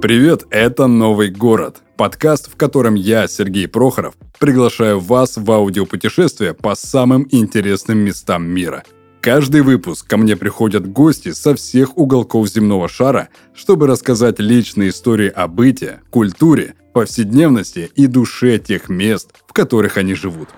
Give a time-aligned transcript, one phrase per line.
[0.00, 6.74] Привет, это «Новый город»– подкаст, в котором я, Сергей Прохоров, приглашаю вас в аудиопутешествие по
[6.74, 8.84] самым интересным местам мира.
[9.22, 15.28] Каждый выпуск ко мне приходят гости со всех уголков земного шара, чтобы рассказать личные истории
[15.28, 20.50] о быте, культуре, повседневности и душе тех мест, в которых они живут.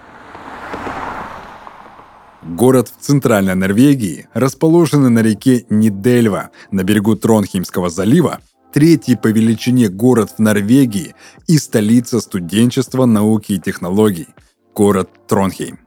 [2.42, 8.40] Город в центральной Норвегии, расположенный на реке Нидельва на берегу Тронхеймского залива,
[8.72, 11.14] третий по величине город в Норвегии
[11.46, 14.28] и столица студенчества науки и технологий–
[14.74, 15.80] город Тронхейм.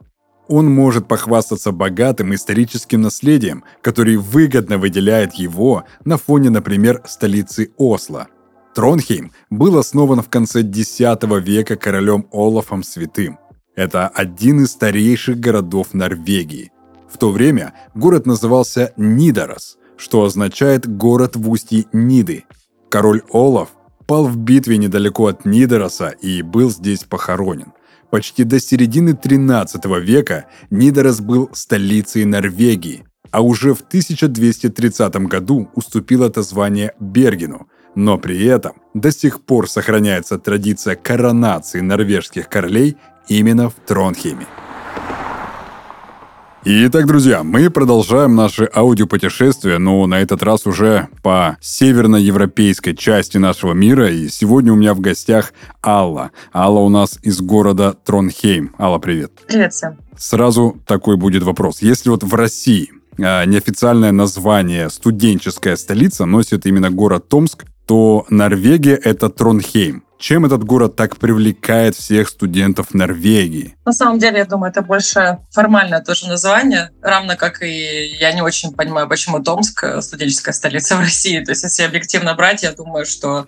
[0.47, 8.27] Он может похвастаться богатым историческим наследием, который выгодно выделяет его на фоне, например, столицы Осло.
[8.75, 13.37] Тронхейм был основан в конце X века королем Олафом Святым.
[13.75, 16.71] Это один из старейших городов Норвегии.
[17.09, 22.43] В то время город назывался Нидорос, что означает «город в устье Ниды»,
[22.91, 23.69] Король Олаф
[24.05, 27.71] пал в битве недалеко от Нидороса и был здесь похоронен.
[28.09, 36.25] Почти до середины 13 века Нидорос был столицей Норвегии, а уже в 1230 году уступил
[36.25, 42.97] это звание Бергену, но при этом до сих пор сохраняется традиция коронации норвежских королей
[43.29, 44.47] именно в Тронхейме.
[46.63, 53.73] Итак, друзья, мы продолжаем наше аудиопутешествие, но на этот раз уже по северноевропейской части нашего
[53.73, 54.11] мира.
[54.11, 55.53] И сегодня у меня в гостях
[55.83, 56.29] Алла.
[56.53, 58.75] Алла у нас из города Тронхейм.
[58.77, 59.31] Алла, привет.
[59.47, 59.97] Привет всем.
[60.15, 61.81] Сразу такой будет вопрос.
[61.81, 68.95] Если вот в России а, неофициальное название «студенческая столица» носит именно город Томск, то Норвегия—
[69.03, 70.03] это Тронхейм.
[70.21, 73.75] Чем этот город так привлекает всех студентов Норвегии?
[73.85, 78.43] На самом деле, я думаю, это больше формальное тоже название, равно как и я не
[78.43, 81.43] очень понимаю, почему Томск студенческая столица в России.
[81.43, 83.47] То есть, если объективно брать, я думаю, что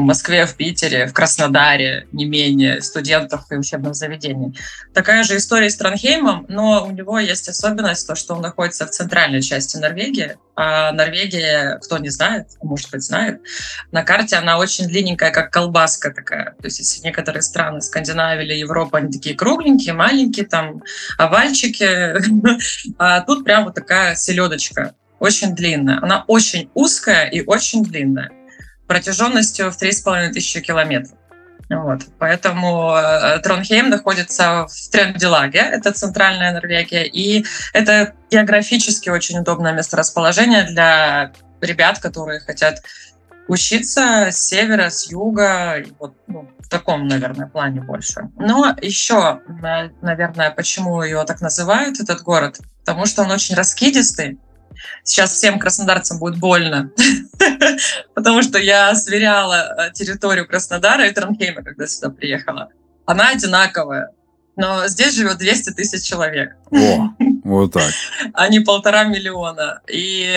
[0.00, 4.58] в Москве, в Питере, в Краснодаре не менее студентов и учебных заведений.
[4.94, 8.90] Такая же история с Тронхеймом, но у него есть особенность, то, что он находится в
[8.90, 10.36] центральной части Норвегии.
[10.56, 13.40] А Норвегия, кто не знает, может быть, знает,
[13.92, 16.56] на карте она очень длинненькая, как колбаска такая.
[16.60, 20.82] То есть если некоторые страны Скандинавии или Европы, они такие кругленькие, маленькие, там
[21.16, 22.14] овальчики,
[22.98, 25.98] а тут прям вот такая селедочка очень длинная.
[26.00, 28.30] Она очень узкая и очень длинная
[28.88, 31.16] протяженностью в 3,5 тысячи километров.
[31.70, 32.00] Вот.
[32.18, 37.44] Поэтому э, Тронхейм находится в Тренделаге, это центральная Норвегия, и
[37.74, 42.82] это географически очень удобное месторасположение для ребят, которые хотят
[43.48, 48.30] учиться с севера, с юга, вот, ну, в таком, наверное, плане больше.
[48.36, 49.40] Но еще,
[50.02, 54.38] наверное, почему ее так называют, этот город, потому что он очень раскидистый,
[55.02, 56.90] Сейчас всем краснодарцам будет больно,
[58.14, 62.70] потому что я сверяла э, территорию Краснодара и Транхейма, когда сюда приехала.
[63.06, 64.10] Она одинаковая
[64.58, 66.56] но здесь живет 200 тысяч человек.
[66.72, 67.10] О,
[67.48, 67.92] вот так.
[68.34, 69.80] А не полтора миллиона.
[69.88, 70.28] И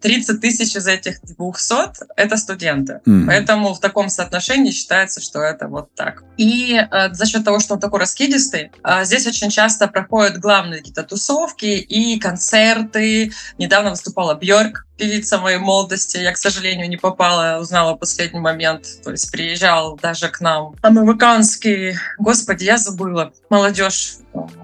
[0.00, 3.00] 30 э, тысяч из этих 200— это студенты.
[3.06, 3.26] Mm.
[3.26, 6.22] Поэтому в таком соотношении считается, что это вот так.
[6.36, 10.78] И э, за счет того, что он такой раскидистый, э, здесь очень часто проходят главные
[10.78, 13.32] какие-то тусовки и концерты.
[13.58, 16.18] Недавно выступала Бьорк, певица моей молодости.
[16.18, 18.86] Я, к сожалению, не попала, узнала в последний момент.
[19.02, 21.96] То есть приезжал даже к нам американский...
[22.18, 23.32] Господи, я забыла.
[23.50, 24.14] Молодежь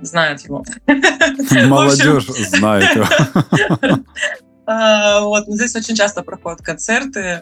[0.02, 0.64] знает его.
[1.66, 3.06] Молодежь знает его.
[4.70, 7.40] А, вот, здесь очень часто проходят концерты,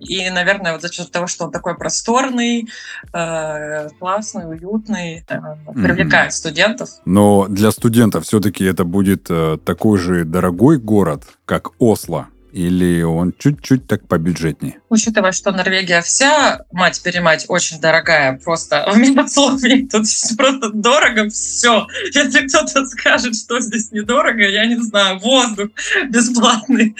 [0.00, 2.68] и, наверное, вот за счет того, что он такой просторный,
[3.12, 5.38] э, классный, уютный, э,
[5.74, 6.36] привлекает mm-hmm.
[6.36, 6.90] студентов.
[7.04, 12.28] Но для студентов все-таки это будет э, такой же дорогой город, как Осло.
[12.52, 14.78] Или он чуть-чуть так побюджетнее?
[14.90, 20.04] Учитывая, что Норвегия вся, мать-перемать, очень дорогая, просто в медословии тут
[20.36, 21.86] просто дорого все.
[22.12, 25.70] Если кто-то скажет, что здесь недорого, я не знаю, воздух
[26.10, 26.94] бесплатный,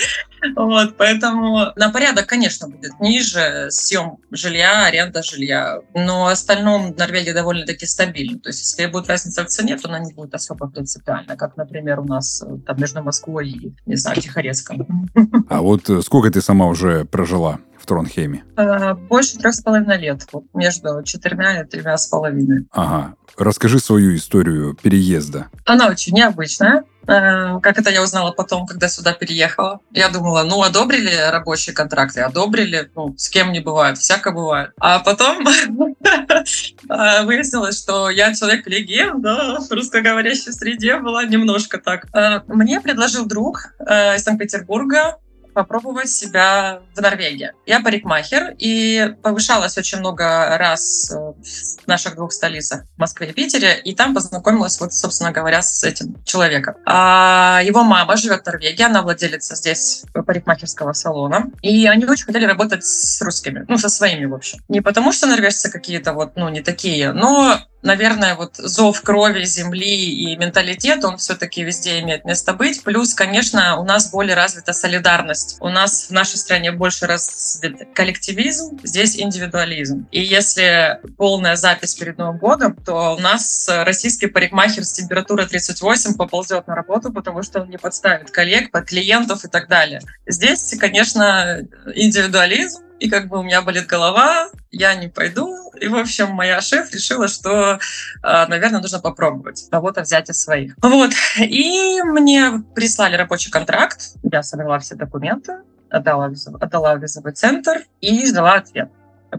[0.56, 7.86] вот, поэтому на порядок, конечно, будет ниже съем жилья, аренда жилья, но остальном Норвегия довольно-таки
[7.86, 8.38] стабильна.
[8.38, 12.00] То есть, если будет разница в цене, то она не будет особо принципиальна, как, например,
[12.00, 15.08] у нас э, там между Москвой и, не знаю, Тихорецком.
[15.48, 17.60] А вот э, сколько ты сама уже прожила?
[17.82, 18.44] в Тронхейме?
[18.56, 22.66] Э, больше трех с половиной лет, вот между четырьмя и тремя с половиной.
[22.70, 23.14] Ага.
[23.36, 25.48] Расскажи свою историю переезда.
[25.66, 26.84] Она очень необычная.
[27.06, 29.80] Э, как это я узнала потом, когда сюда переехала.
[29.90, 34.70] Я думала, ну, одобрили рабочие контракты, одобрили, ну, с кем не бывает, всяко бывает.
[34.78, 42.06] А потом э, выяснилось, что я человек-легенда в русскоговорящей среде была немножко так.
[42.46, 45.16] Мне предложил друг из Санкт-Петербурга
[45.52, 47.52] попробовать себя в Норвегии.
[47.66, 53.32] Я парикмахер, и повышалась очень много раз э, в наших двух столицах, в Москве и
[53.32, 56.74] Питере, и там познакомилась, вот, собственно говоря, с этим человеком.
[56.86, 62.44] А его мама живет в Норвегии, она владелица здесь парикмахерского салона, и они очень хотели
[62.44, 64.58] работать с русскими, ну, со своими, в общем.
[64.68, 70.10] Не потому, что норвежцы какие-то вот, ну, не такие, но наверное, вот зов крови земли
[70.10, 72.82] и менталитет, он все-таки везде имеет место быть.
[72.82, 75.56] Плюс, конечно, у нас более развита солидарность.
[75.60, 80.06] У нас в нашей стране больше развит коллективизм, здесь индивидуализм.
[80.10, 86.14] И если полная запись перед Новым годом, то у нас российский парикмахер с температурой 38
[86.14, 90.00] поползет на работу, потому что он не подставит коллег, под клиентов и так далее.
[90.26, 91.60] Здесь, конечно,
[91.94, 95.72] индивидуализм, и как бы у меня болит голова, я не пойду.
[95.80, 97.80] И, в общем, моя шеф решила, что,
[98.22, 100.76] а, наверное, нужно попробовать кого-то взять из своих.
[100.80, 101.10] Вот.
[101.38, 104.12] И мне прислали рабочий контракт.
[104.22, 108.88] Я собрала все документы, отдала, отдала визовый центр и ждала ответ.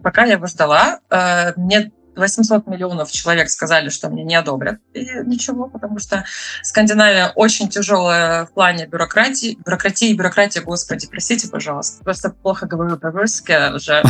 [0.03, 4.79] Пока я его ждала, а, мне 800 миллионов человек сказали, что мне не одобрят.
[4.93, 6.25] И ничего, потому что
[6.61, 9.57] Скандинавия очень тяжелая в плане бюрократии.
[9.65, 12.03] Бюрократии и бюрократия, господи, простите, пожалуйста.
[12.03, 14.03] Просто плохо говорю по-русски уже.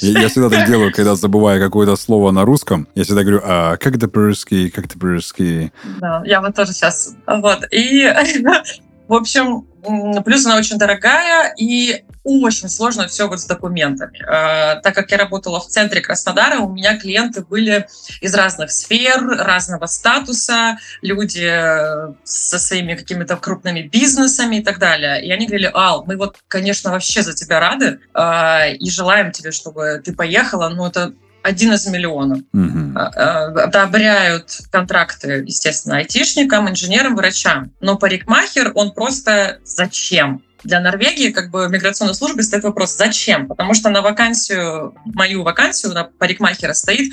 [0.00, 2.88] Я всегда так делаю, когда забываю какое-то слово на русском.
[2.94, 5.72] Я всегда говорю, а как это по-русски, как это по-русски?
[6.00, 7.14] Да, я вот тоже сейчас.
[7.26, 7.64] Вот.
[7.70, 8.04] И,
[9.08, 9.66] в общем,
[10.24, 14.18] плюс она очень дорогая, и очень сложно все вот с документами.
[14.18, 17.86] Э, так как я работала в центре Краснодара, у меня клиенты были
[18.20, 25.24] из разных сфер, разного статуса, люди э, со своими какими-то крупными бизнесами и так далее.
[25.24, 29.52] И они говорили, Ал, мы вот, конечно, вообще за тебя рады э, и желаем тебе,
[29.52, 31.14] чтобы ты поехала, но это
[31.48, 32.40] один из миллионов.
[32.52, 32.98] Угу.
[32.98, 37.72] Одобряют контракты, естественно, айтишникам, инженерам, врачам.
[37.80, 40.42] Но парикмахер, он просто зачем?
[40.64, 43.46] для Норвегии как бы миграционной службы стоит вопрос, зачем?
[43.46, 47.12] Потому что на вакансию, мою вакансию на парикмахера стоит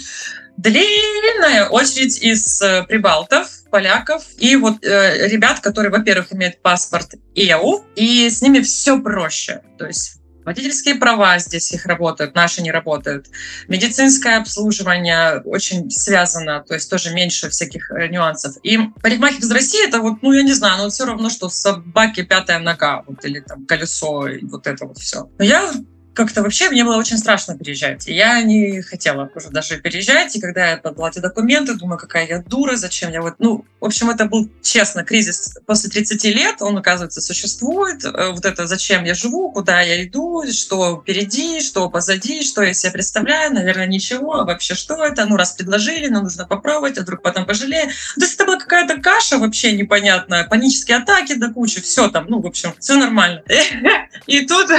[0.58, 7.84] длинная очередь из э, прибалтов, поляков и вот э, ребят, которые, во-первых, имеют паспорт ЕУ,
[7.96, 9.62] и с ними все проще.
[9.78, 10.15] То есть
[10.46, 13.28] Водительские права здесь их работают, наши не работают.
[13.68, 18.56] Медицинское обслуживание очень связано, то есть тоже меньше всяких э, нюансов.
[18.64, 22.24] И парикмахер из России это вот, ну я не знаю, но все равно, что собаки
[22.24, 25.30] пятая нога, вот, или там колесо, и вот это вот все.
[25.40, 25.74] Но я
[26.16, 28.08] как-то вообще мне было очень страшно переезжать.
[28.08, 30.36] И я не хотела уже даже переезжать.
[30.36, 33.36] И когда я подала эти документы, думаю, какая я дура, зачем я вот...
[33.40, 36.62] Ну, в общем, это был, честно, кризис после 30 лет.
[36.62, 38.06] Он, оказывается, существует.
[38.06, 42.74] Э, вот это зачем я живу, куда я иду, что впереди, что позади, что я
[42.74, 43.54] себе представляю.
[43.54, 44.36] Наверное, ничего.
[44.36, 45.26] А вообще, что это?
[45.26, 47.90] Ну, раз предложили, ну, нужно попробовать, а вдруг потом пожалею.
[48.16, 50.46] То есть это была какая-то каша вообще непонятная.
[50.46, 51.82] Панические атаки до кучи.
[51.82, 53.44] Все там, ну, в общем, все нормально.
[54.28, 54.70] И тут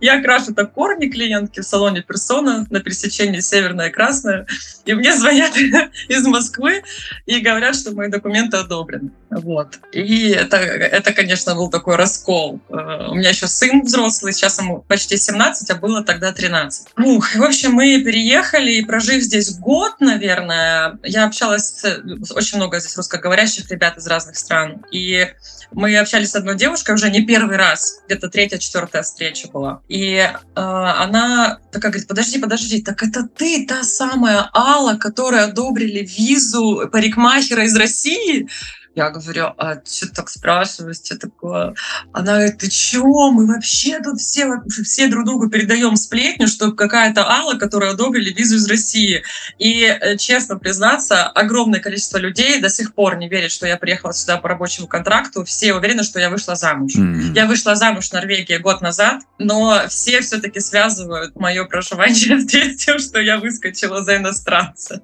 [0.00, 4.46] я крашу так корни клиентки в салоне «Персона» на пересечении Северная и Красная.
[4.84, 5.56] И мне звонят
[6.08, 6.82] из Москвы
[7.26, 9.10] и говорят, что мои документы одобрены.
[9.30, 9.78] Вот.
[9.92, 12.60] И это, это, конечно, был такой раскол.
[12.68, 16.88] Э, у меня еще сын взрослый, сейчас ему почти 17, а было тогда 13.
[16.98, 22.80] Ух, в общем, мы переехали, и прожив здесь год, наверное, я общалась с очень много
[22.80, 24.84] здесь русскоговорящих ребят из разных стран.
[24.90, 25.28] И
[25.72, 29.82] мы общались с одной девушкой уже не первый раз, где-то третья, четвертая встреча была.
[29.88, 36.04] И э, она такая говорит, подожди, подожди, так это ты та самая Алла, которая одобрили
[36.04, 38.48] визу парикмахера из России?
[38.96, 41.74] Я говорю, а что так спрашиваешь, что такое?
[42.12, 44.48] Она говорит, ты чё, мы вообще тут все,
[44.82, 49.22] все друг другу передаем сплетню, что какая-то Алла, которая одобрили визу из России.
[49.58, 54.12] И, э, честно признаться, огромное количество людей до сих пор не верит, что я приехала
[54.12, 55.44] сюда по рабочему контракту.
[55.44, 56.96] Все уверены, что я вышла замуж.
[56.96, 57.34] Mm-hmm.
[57.34, 62.84] Я вышла замуж в Норвегии год назад, но все все-таки связывают мое проживание здесь с
[62.84, 65.00] тем, что я выскочила за иностранца.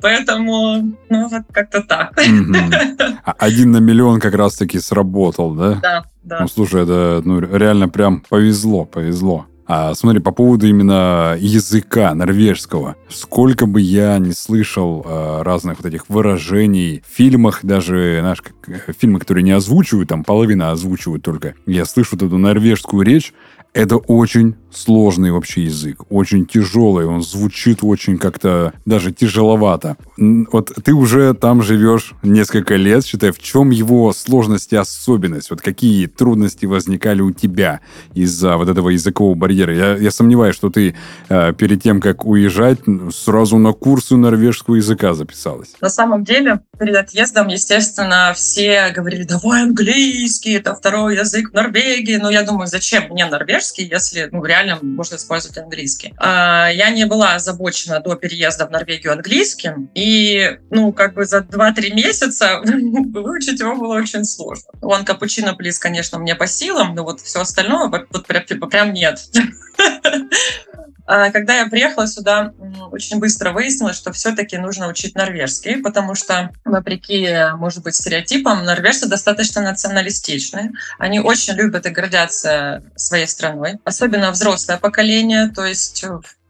[0.00, 2.16] Поэтому, ну, вот как-то так.
[2.16, 3.16] Mm-hmm.
[3.24, 5.74] А один на миллион как раз-таки сработал, да?
[5.82, 6.38] Да, да.
[6.40, 9.46] Ну, слушай, это ну, реально прям повезло, повезло.
[9.70, 12.96] А смотри, по поводу именно языка норвежского.
[13.10, 18.54] Сколько бы я не слышал э, разных вот этих выражений в фильмах, даже, знаешь, как,
[18.66, 21.54] э, фильмы, которые не озвучивают, там половина озвучивают только.
[21.66, 23.34] Я слышу вот эту норвежскую речь,
[23.74, 29.96] это очень сложный вообще язык, очень тяжелый, он звучит очень как-то даже тяжеловато.
[30.16, 35.50] Вот ты уже там живешь несколько лет, считай, в чем его сложность и особенность?
[35.50, 37.80] Вот какие трудности возникали у тебя
[38.14, 39.74] из-за вот этого языкового барьера?
[39.74, 40.94] Я, я сомневаюсь, что ты
[41.28, 42.78] э, перед тем, как уезжать,
[43.12, 45.68] сразу на курсы норвежского языка записалась.
[45.80, 52.16] На самом деле, перед отъездом, естественно, все говорили, давай английский, это второй язык в Норвегии.
[52.16, 56.14] Но я думаю, зачем мне норвежский, если ну, реально можно использовать английский.
[56.18, 61.38] А, я не была озабочена до переезда в Норвегию английским, и, ну, как бы за
[61.38, 64.70] 2-3 месяца выучить его было очень сложно.
[64.82, 68.92] Он капучино плиз, конечно, мне по силам, но вот все остальное вот прям, типа, прям
[68.92, 69.20] нет.
[71.10, 72.52] А, когда я приехала сюда,
[72.90, 79.08] очень быстро выяснилось, что все-таки нужно учить норвежский, потому что, вопреки, может быть, стереотипам, норвежцы
[79.08, 80.72] достаточно националистичны.
[80.98, 86.04] Они очень любят и гордятся своей страной, особенно взрослое поколение, то есть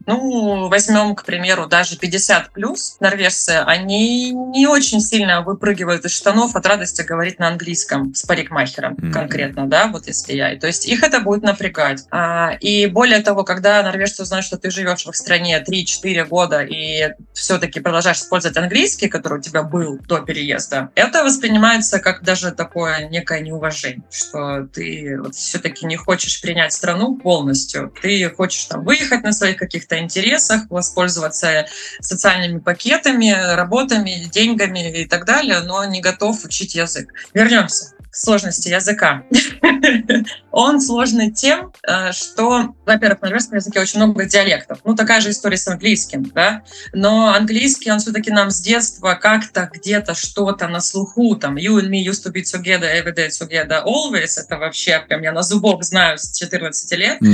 [0.09, 6.57] ну, возьмем, к примеру, даже 50 плюс норвежцы, они не очень сильно выпрыгивают из штанов
[6.57, 9.13] от радости говорить на английском с парикмахером mm-hmm.
[9.13, 10.57] конкретно, да, вот если я.
[10.59, 12.07] То есть их это будет напрягать.
[12.11, 16.63] А, и более того, когда норвежцы узнают, что ты живешь в их стране 3-4 года
[16.63, 22.53] и все-таки продолжаешь использовать английский, который у тебя был до переезда, это воспринимается как даже
[22.53, 28.85] такое некое неуважение, что ты вот все-таки не хочешь принять страну полностью, ты хочешь там
[28.85, 31.67] выехать на своих каких-то интересах, воспользоваться
[32.01, 37.13] социальными пакетами, работами, деньгами и так далее, но не готов учить язык.
[37.35, 39.25] Вернемся сложности языка.
[40.51, 44.81] Он сложный тем, э, что, во-первых, на норвежском языке очень много диалектов.
[44.85, 46.63] Ну, такая же история с английским, да.
[46.93, 51.89] Но английский, он все-таки нам с детства как-то где-то что-то на слуху, там, you and
[51.89, 54.39] me used to be together, every day together, always.
[54.39, 57.19] Это вообще прям я на зубок знаю с 14 лет.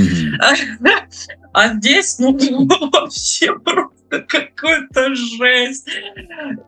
[1.55, 2.37] А здесь, ну,
[2.91, 5.87] вообще просто какой-то жесть.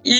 [0.06, 0.20] И,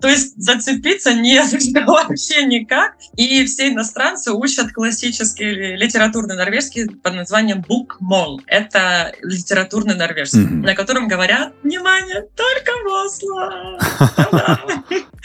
[0.00, 1.46] то есть, зацепиться нет
[1.86, 2.96] вообще никак.
[3.16, 8.40] И все иностранцы учат классический литературный норвежский под названием букмол.
[8.46, 10.64] Это литературный норвежский, mm-hmm.
[10.64, 12.72] на котором говорят, внимание, только
[13.04, 13.78] Осло.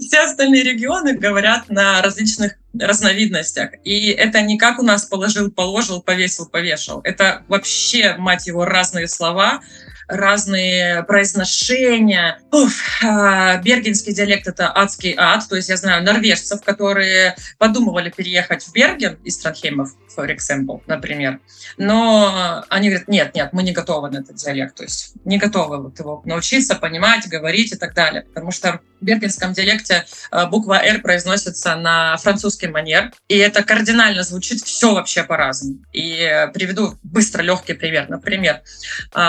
[0.00, 3.70] Все остальные регионы говорят на различных разновидностях.
[3.84, 7.00] И это не как у нас положил, положил, повесил, повешал.
[7.04, 9.60] Это вообще, мать его, разные слова,
[10.08, 12.40] разные произношения.
[12.52, 15.48] Уф, э, бергенский диалект— это адский ад.
[15.48, 21.40] То есть я знаю норвежцев, которые подумывали переехать в Берген из Транхеймов, for example, например.
[21.76, 24.76] Но они говорят, нет, нет, мы не готовы на этот диалект.
[24.76, 28.22] То есть не готовы вот его научиться, понимать, говорить и так далее.
[28.22, 29.04] Потому что в
[29.36, 35.22] бергенском диалекте э, буква «Р» произносится на французский манер, и это кардинально звучит все вообще
[35.22, 35.78] по-разному.
[35.92, 38.08] И приведу быстро легкий пример.
[38.08, 38.62] Например,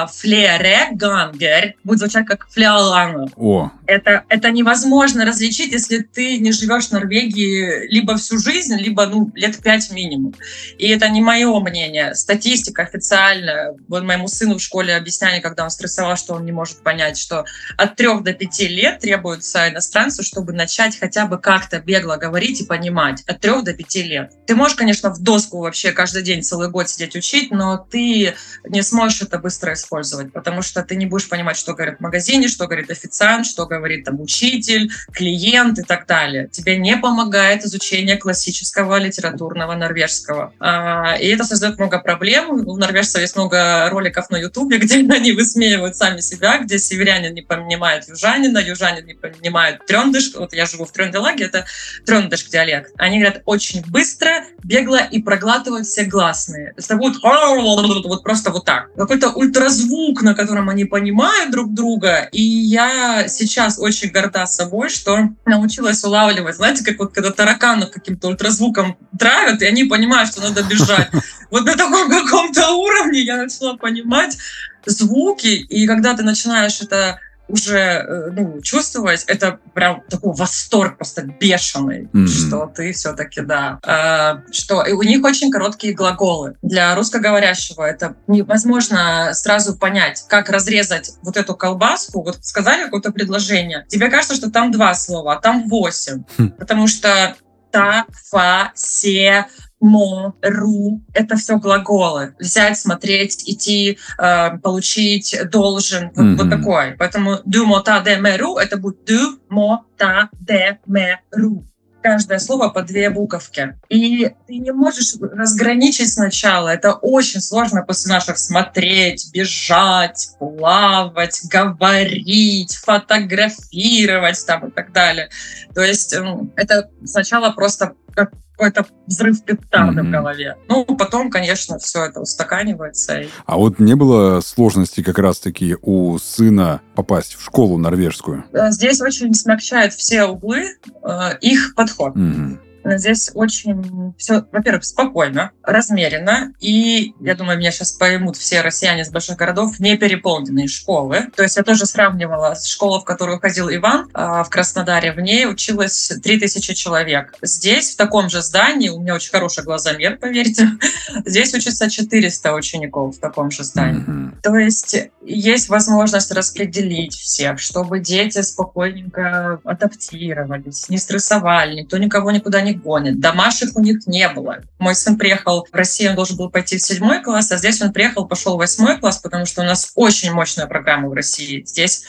[0.10, 3.28] «флере» Регангер будет звучать как фляолана.
[3.36, 3.72] О.
[3.88, 9.32] Это, это невозможно различить, если ты не живешь в Норвегии либо всю жизнь, либо ну,
[9.34, 10.36] лет пять минимум.
[10.78, 12.14] И это не мое мнение.
[12.14, 13.76] Статистика официальная.
[13.88, 17.46] Вот моему сыну в школе объясняли, когда он стрессовал, что он не может понять, что
[17.78, 22.66] от трех до пяти лет требуется иностранцу, чтобы начать хотя бы как-то бегло говорить и
[22.66, 23.24] понимать.
[23.26, 24.34] От трех до пяти лет.
[24.46, 28.34] Ты можешь, конечно, в доску вообще каждый день целый год сидеть учить, но ты
[28.68, 32.50] не сможешь это быстро использовать, потому что ты не будешь понимать, что говорит в магазине,
[32.50, 36.48] что говорит официант, что говорит там учитель, клиент и так далее.
[36.52, 40.54] Тебе не помогает изучение классического литературного норвежского.
[40.60, 42.50] А, и это создает много проблем.
[42.68, 47.42] У норвежцев есть много роликов на Ютубе, где они высмеивают сами себя, где северянин не
[47.42, 50.34] понимает южанина, южанин не понимает трендыш.
[50.36, 51.66] Вот я живу в Тренделаге, это
[52.06, 52.92] трендыш диалект.
[52.98, 56.74] Они говорят очень быстро, бегло и проглатывают все гласные.
[56.78, 58.94] Это будет вот просто вот так.
[58.96, 62.30] Какой-то ультразвук, на котором они понимают друг друга.
[62.32, 68.30] И я сейчас очень горда собой, что научилась улавливать, знаете, как вот когда тараканов каким-то
[68.30, 71.10] ультразвуком травят, и они понимают, что надо бежать.
[71.50, 74.38] Вот на таком каком-то уровне я начала понимать
[74.86, 81.24] звуки, и когда ты начинаешь это уже э, ну, чувствовать, это прям такой восторг просто
[81.24, 82.28] бешеный, mm-hmm.
[82.28, 83.80] что ты все-таки, да.
[83.84, 86.56] Э, что и у них очень короткие глаголы.
[86.62, 92.24] Для русскоговорящего это невозможно сразу понять, как разрезать вот эту колбаску.
[92.24, 96.24] Вот сказали какое-то предложение, тебе кажется, что там два слова, а там восемь.
[96.38, 96.50] Mm-hmm.
[96.58, 97.36] Потому что
[97.72, 99.46] та, фа, се,
[99.80, 102.36] мо, ру— это все глаголы.
[102.40, 106.12] Взять, смотреть, идти, э, получить, должен.
[106.16, 106.36] Вот, mm-hmm.
[106.36, 106.96] вот такой.
[106.98, 111.66] Поэтому ду, мо, та, де, ме, ру— это будет ду, мо, та, де, ме, ру
[112.08, 113.76] каждое слово по две буковки.
[113.90, 116.70] И ты не можешь разграничить сначала.
[116.70, 125.30] Это очень сложно после наших смотреть, бежать, плавать, говорить, фотографировать там и так далее.
[125.76, 126.16] То есть
[126.56, 130.08] это сначала просто как какой-то взрыв петарды mm-hmm.
[130.08, 130.58] в голове.
[130.68, 133.24] Ну, потом, конечно, все это устаканивается.
[133.46, 138.46] А вот не было сложности как раз-таки у сына попасть в школу норвежскую?
[138.54, 142.16] Э, здесь очень смягчают все углы э, их подход.
[142.16, 142.60] Mm-hmm.
[142.96, 146.54] Здесь очень все, во-первых, спокойно, размеренно.
[146.60, 151.28] И, я думаю, меня сейчас поймут все россияне из больших городов, не переполненные школы.
[151.36, 155.12] То есть я тоже сравнивала с школой, в которую ходил Иван а, в Краснодаре.
[155.12, 157.34] В ней училось 3000 человек.
[157.42, 160.70] Здесь, в таком же здании, у меня очень хороший глазомер, поверьте,
[161.26, 164.02] здесь учатся 400 учеников в таком же здании.
[164.02, 164.42] Mm-hmm.
[164.42, 172.62] То есть есть возможность распределить всех, чтобы дети спокойненько адаптировались, не стрессовали, никто никого никуда
[172.62, 173.20] не гонит.
[173.20, 174.60] Домашек у них не было.
[174.80, 177.94] Мой сын приехал в Россию, он должен был пойти в седьмой класс, а здесь он
[177.94, 181.64] приехал, пошел в восьмой класс, потому что у нас очень мощная программа в России.
[181.66, 182.06] Здесь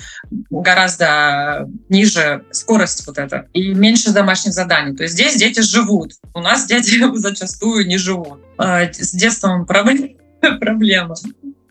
[0.51, 4.97] гораздо ниже скорость вот эта и меньше домашних заданий.
[4.97, 6.13] То есть здесь дети живут.
[6.35, 8.41] У нас дети зачастую не живут.
[8.57, 11.15] А, с детством проблема.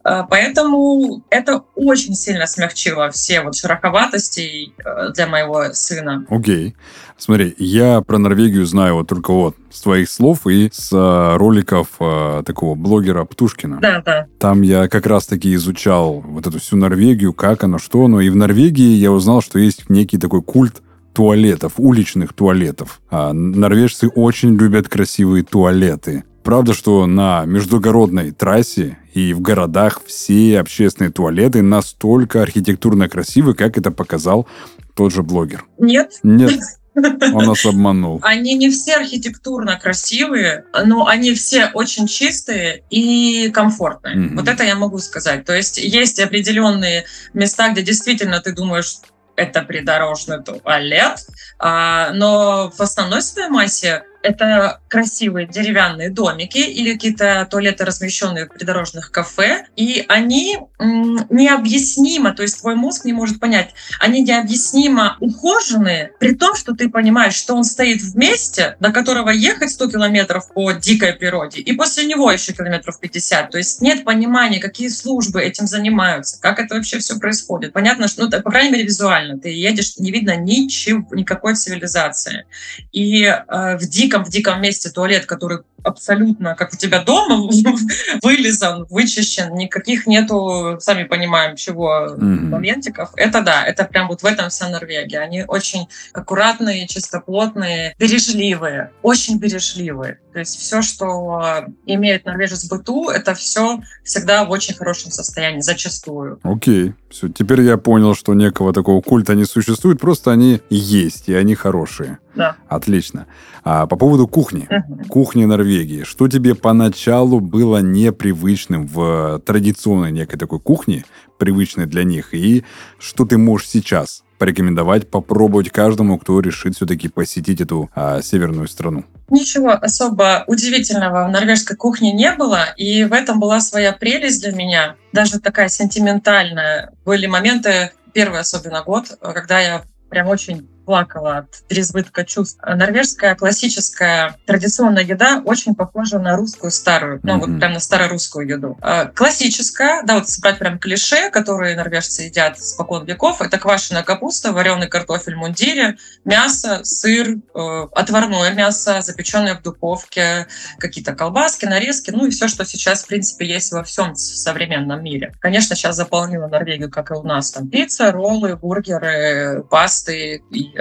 [0.07, 6.25] А, поэтому это очень сильно смягчило все вот шероховатости э, для моего сына.
[6.29, 6.69] Окей.
[6.69, 6.73] Okay.
[7.17, 11.87] Смотри, я про Норвегию знаю вот только вот с твоих слов и с а, роликов
[11.99, 13.79] а, такого блогера Птушкина.
[13.81, 14.27] Да, да.
[14.39, 18.21] Там я как раз-таки изучал вот эту всю Норвегию, как оно, что оно.
[18.21, 23.01] И в Норвегии я узнал, что есть некий такой культ туалетов, уличных туалетов.
[23.09, 26.23] А норвежцы очень любят красивые туалеты.
[26.47, 33.77] Правда, что на междугородной трассе и в городах все общественные туалеты настолько архитектурно красивы, как
[33.77, 34.47] это показал
[34.95, 35.65] тот же блогер?
[35.77, 36.19] Нет.
[36.23, 36.61] Нет.
[36.95, 38.21] Он нас обманул.
[38.23, 44.15] Они не все архитектурно красивые, но они все очень чистые и комфортные.
[44.15, 44.35] Mm-hmm.
[44.37, 45.43] Вот это я могу сказать.
[45.43, 48.99] То есть есть определенные места, где действительно ты думаешь,
[49.35, 51.27] это придорожный туалет,
[51.59, 58.49] а, но в основной своей массе это красивые деревянные домики или какие-то туалеты, размещенные в
[58.49, 66.11] придорожных кафе, и они необъяснимо, то есть твой мозг не может понять, они необъяснимо ухоженные,
[66.19, 70.53] при том, что ты понимаешь, что он стоит в месте, до которого ехать 100 километров
[70.53, 73.51] по дикой природе, и после него еще километров 50.
[73.51, 77.73] То есть нет понимания, какие службы этим занимаются, как это вообще все происходит.
[77.73, 82.45] Понятно, что, ну, по крайней мере, визуально ты едешь, не видно ничего, никакой цивилизации.
[82.91, 87.49] И э, в диком, в диком месте туалет, который абсолютно, как у тебя дома,
[88.23, 92.49] вылизан, вычищен, никаких нету, сами понимаем, чего mm-hmm.
[92.49, 93.11] моментиков.
[93.15, 95.19] Это да, это прям вот в этом вся Норвегия.
[95.19, 100.19] Они очень аккуратные, чистоплотные, бережливые, очень бережливые.
[100.37, 105.61] То есть все, что имеет норвежец в быту, это все всегда в очень хорошем состоянии,
[105.61, 106.39] зачастую.
[106.43, 107.27] Окей, все.
[107.29, 112.19] Теперь я понял, что некого такого культа не существует, просто они есть, и они хорошие.
[112.35, 112.55] Да.
[112.67, 113.25] Отлично.
[113.63, 114.67] А по поводу кухни.
[114.69, 115.05] Угу.
[115.09, 116.03] Кухни Норвегии.
[116.03, 121.05] Что тебе поначалу было непривычным в традиционной некой такой кухне,
[121.37, 122.63] привычной для них, и
[122.99, 129.05] что ты можешь сейчас порекомендовать попробовать каждому, кто решит все-таки посетить эту а, северную страну?
[129.29, 134.53] Ничего особо удивительного в норвежской кухне не было, и в этом была своя прелесть для
[134.53, 136.93] меня, даже такая сентиментальная.
[137.03, 142.61] Были моменты, первый особенно год, когда я прям очень плакала от переизбытка чувств.
[142.65, 147.39] Норвежская классическая традиционная еда очень похожа на русскую старую, ну mm-hmm.
[147.39, 148.77] вот прям на старорусскую еду.
[148.81, 154.03] А, классическая, да, вот собрать прям клише, которые норвежцы едят с покон веков, это квашеная
[154.03, 160.47] капуста, вареный картофель в мундире, мясо, сыр, э, отварное мясо, запеченное в духовке,
[160.79, 165.33] какие-то колбаски, нарезки, ну и все, что сейчас, в принципе, есть во всем современном мире.
[165.41, 170.76] Конечно, сейчас заполнила Норвегию, как и у нас, там пицца, роллы, бургеры, пасты и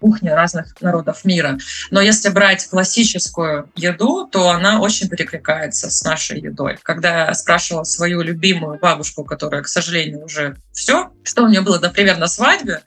[0.00, 1.58] кухни разных народов мира.
[1.90, 6.78] Но если брать классическую еду, то она очень перекликается с нашей едой.
[6.82, 11.78] Когда я спрашивала свою любимую бабушку, которая, к сожалению, уже все, что у нее было,
[11.78, 12.82] например, на свадьбе,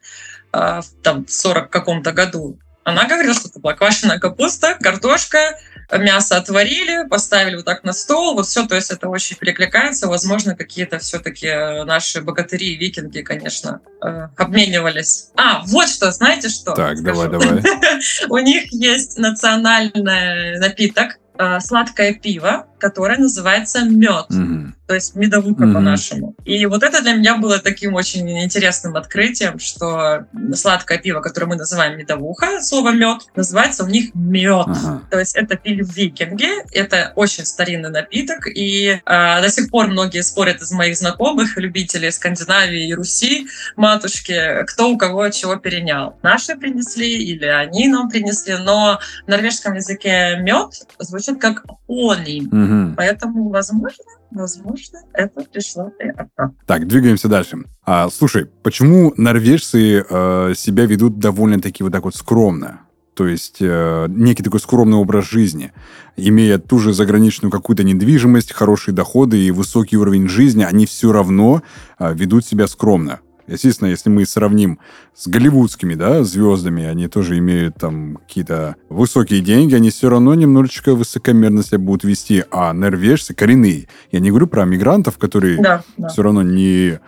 [0.51, 5.57] э, там, в 40 каком-то году, она говорила, что это была квашеная капуста, картошка,
[5.91, 10.07] мясо отварили, поставили вот так на стол, вот все, то есть это очень перекликается.
[10.07, 15.29] Возможно, какие-то все-таки э, наши богатыри и викинги, конечно, э, обменивались.
[15.35, 16.73] А, вот что, знаете что?
[16.73, 17.61] Так, давай, давай.
[18.29, 24.25] У них есть национальный напиток, э, сладкое пиво, которая называется мед.
[24.29, 24.73] Угу.
[24.87, 25.73] То есть медовуха угу.
[25.75, 26.35] по-нашему.
[26.43, 31.55] И вот это для меня было таким очень интересным открытием, что сладкое пиво, которое мы
[31.55, 34.65] называем медовуха, слово мед, называется у них мед.
[34.67, 35.01] Ага.
[35.09, 40.21] То есть это пили викинги, это очень старинный напиток, и э, до сих пор многие
[40.21, 46.19] спорят из моих знакомых, любителей Скандинавии и Руси, матушки, кто у кого чего перенял.
[46.21, 52.41] Наши принесли или они нам принесли, но в норвежском языке мед звучит как они.
[52.41, 52.72] Угу.
[52.95, 56.53] Поэтому, возможно, возможно, это пришло и оттуда.
[56.65, 57.57] Так, двигаемся дальше.
[57.85, 62.81] А, слушай, почему норвежцы э, себя ведут довольно-таки вот так вот скромно?
[63.13, 65.71] То есть э, некий такой скромный образ жизни,
[66.15, 71.61] имея ту же заграничную какую-то недвижимость, хорошие доходы и высокий уровень жизни, они все равно
[71.99, 73.19] э, ведут себя скромно.
[73.47, 74.79] Естественно, если мы сравним
[75.13, 80.95] с голливудскими да, звездами, они тоже имеют там какие-то высокие деньги, они все равно немножечко
[80.95, 82.45] высокомерно себя будут вести.
[82.51, 83.87] А норвежцы коренные.
[84.11, 86.09] Я не говорю про мигрантов, которые да, да.
[86.09, 86.99] все равно не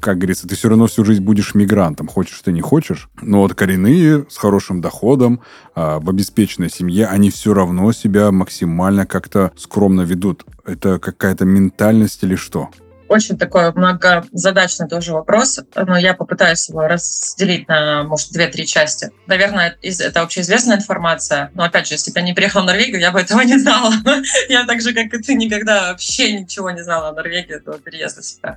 [0.00, 3.08] как говорится, ты все равно всю жизнь будешь мигрантом, хочешь ты не хочешь.
[3.20, 5.40] Но вот коренные с хорошим доходом,
[5.74, 10.44] а, в обеспеченной семье, они все равно себя максимально как-то скромно ведут.
[10.64, 12.70] Это какая-то ментальность или что?
[13.08, 19.10] Очень такой многозадачный тоже вопрос, но я попытаюсь его разделить на, может, две-три части.
[19.26, 23.12] Наверное, это общеизвестная информация, но, опять же, если бы я не приехала в Норвегию, я
[23.12, 23.92] бы этого не знала.
[24.48, 28.22] Я так же, как и ты, никогда вообще ничего не знала о Норвегии до переезда
[28.22, 28.56] сюда.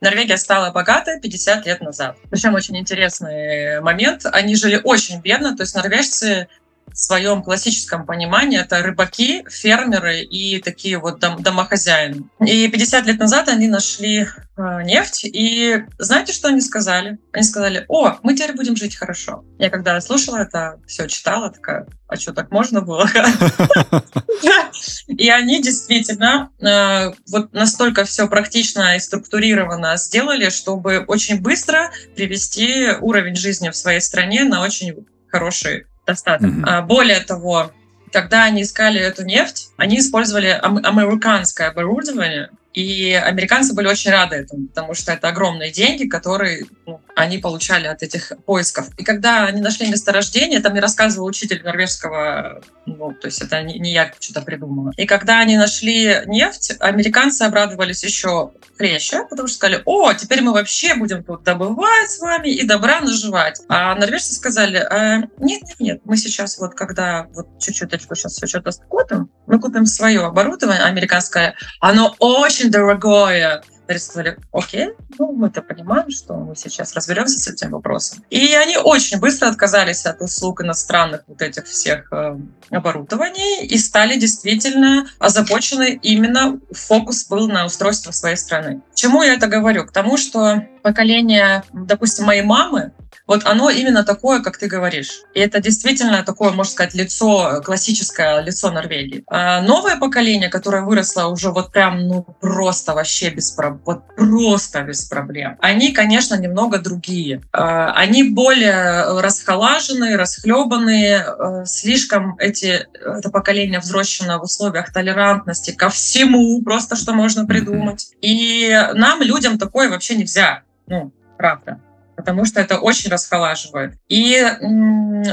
[0.00, 2.16] Норвегия стала богатой 50 лет назад.
[2.30, 4.26] Причем очень интересный момент.
[4.26, 6.48] Они жили очень бедно, то есть норвежцы
[6.92, 12.28] в своем классическом понимании это рыбаки, фермеры и такие вот дом, домохозяины.
[12.40, 17.18] И 50 лет назад они нашли э, нефть, и знаете, что они сказали?
[17.32, 19.44] Они сказали, о, мы теперь будем жить хорошо.
[19.58, 23.08] Я когда слушала это, все читала, такая, а что, так можно было?
[25.06, 32.88] И они действительно э, вот настолько все практично и структурировано сделали, чтобы очень быстро привести
[33.00, 36.50] уровень жизни в своей стране на очень хороший достаток.
[36.50, 36.86] Mm-hmm.
[36.86, 37.72] Более того,
[38.12, 44.68] когда они искали эту нефть, они использовали американское оборудование, и американцы были очень рады этому,
[44.68, 48.90] потому что это огромные деньги, которые ну, они получали от этих поисков.
[48.98, 53.78] И когда они нашли месторождение, там мне рассказывал учитель норвежского, ну, то есть это не,
[53.78, 54.92] не я что-то придумала.
[54.98, 60.52] И когда они нашли нефть, американцы обрадовались еще хлеще, потому что сказали, о, теперь мы
[60.52, 63.58] вообще будем тут добывать с вами и добра наживать.
[63.68, 68.46] А норвежцы сказали, э, нет, нет, нет, мы сейчас вот когда вот чуть-чуть сейчас все
[68.46, 75.62] что-то скопим, мы купим свое оборудование американское, оно очень дорогое, они сказали, окей, ну, мы-то
[75.62, 78.24] понимаем, что мы сейчас разберемся с этим вопросом.
[78.30, 82.36] И они очень быстро отказались от услуг иностранных вот этих всех э,
[82.70, 88.82] оборудований и стали действительно озабочены именно, фокус был на устройство своей страны.
[88.94, 89.86] Чему я это говорю?
[89.86, 92.92] К тому, что поколение, допустим, моей мамы,
[93.26, 95.22] вот оно именно такое, как ты говоришь.
[95.34, 99.24] И это действительно такое, можно сказать, лицо, классическое лицо Норвегии.
[99.26, 104.82] А новое поколение, которое выросло уже вот прям, ну, просто вообще без проблем, вот просто
[104.82, 107.42] без проблем, они, конечно, немного другие.
[107.52, 115.88] А, они более расхолаженные, расхлебанные, а, слишком эти, это поколение взросшено в условиях толерантности ко
[115.88, 118.12] всему, просто что можно придумать.
[118.20, 120.62] И нам, людям, такое вообще нельзя.
[120.86, 121.80] Ну, правда
[122.26, 123.94] потому что это очень расхолаживает.
[124.08, 124.44] И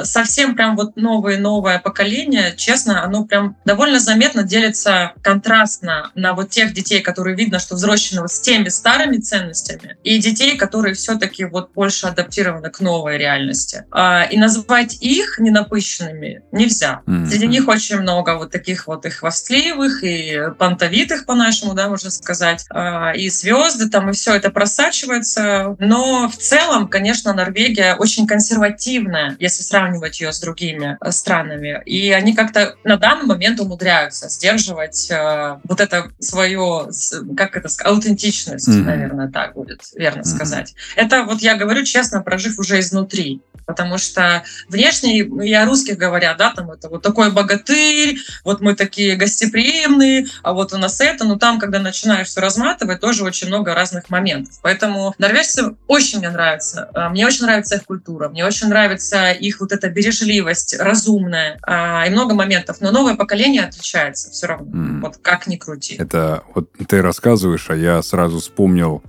[0.03, 6.71] совсем прям вот новое-новое поколение, честно, оно прям довольно заметно делится контрастно на вот тех
[6.71, 12.05] детей, которые видно, что взрослены с теми старыми ценностями, и детей, которые все-таки вот больше
[12.05, 13.85] адаптированы к новой реальности.
[13.89, 17.01] А, и назвать их ненапыщенными нельзя.
[17.07, 17.25] Mm-hmm.
[17.25, 22.65] Среди них очень много вот таких вот и хвастливых, и понтовитых, по-нашему, да, можно сказать,
[22.69, 25.75] а, и звезды там, и все это просачивается.
[25.79, 31.81] Но в целом целом, конечно, Норвегия очень консервативная, если сравнивать ее с другими э, странами.
[31.85, 36.89] И они как-то на данный момент умудряются сдерживать э, вот это свое,
[37.35, 38.83] как это сказать, аутентичность, mm-hmm.
[38.83, 40.35] наверное, так будет верно mm-hmm.
[40.35, 40.75] сказать.
[40.95, 46.51] Это вот я говорю честно, прожив уже изнутри потому что внешне, я русских говоря, да,
[46.51, 51.37] там это вот такой богатырь, вот мы такие гостеприимные, а вот у нас это, но
[51.37, 54.59] там, когда начинаешь все разматывать, тоже очень много разных моментов.
[54.61, 56.72] Поэтому норвежцы очень мне нравятся.
[56.93, 62.05] А, мне очень нравится их культура, мне очень нравится их вот эта бережливость, разумная, а,
[62.05, 62.77] и много моментов.
[62.81, 65.01] Но новое поколение отличается все равно, mm.
[65.01, 65.95] вот как ни крути.
[65.95, 69.03] Это вот ты рассказываешь, а я сразу вспомнил,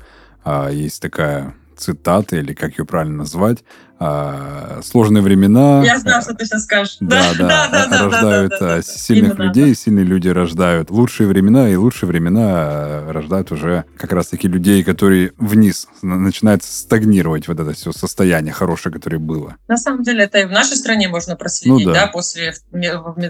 [0.45, 3.65] а, есть такая цитата, или как ее правильно назвать,
[4.07, 5.83] а, сложные времена.
[5.83, 6.99] Я знаю, что ты сейчас скажешь.
[7.01, 11.27] Да, да, да, да рождают да, да, да, сильных Именно, людей, сильные люди рождают лучшие
[11.27, 17.73] времена, и лучшие времена рождают уже как раз-таки людей, которые вниз начинают стагнировать вот это
[17.73, 19.57] все состояние хорошее, которое было.
[19.69, 22.03] На самом деле это и в нашей стране можно проследить, ну, да.
[22.03, 22.55] да, после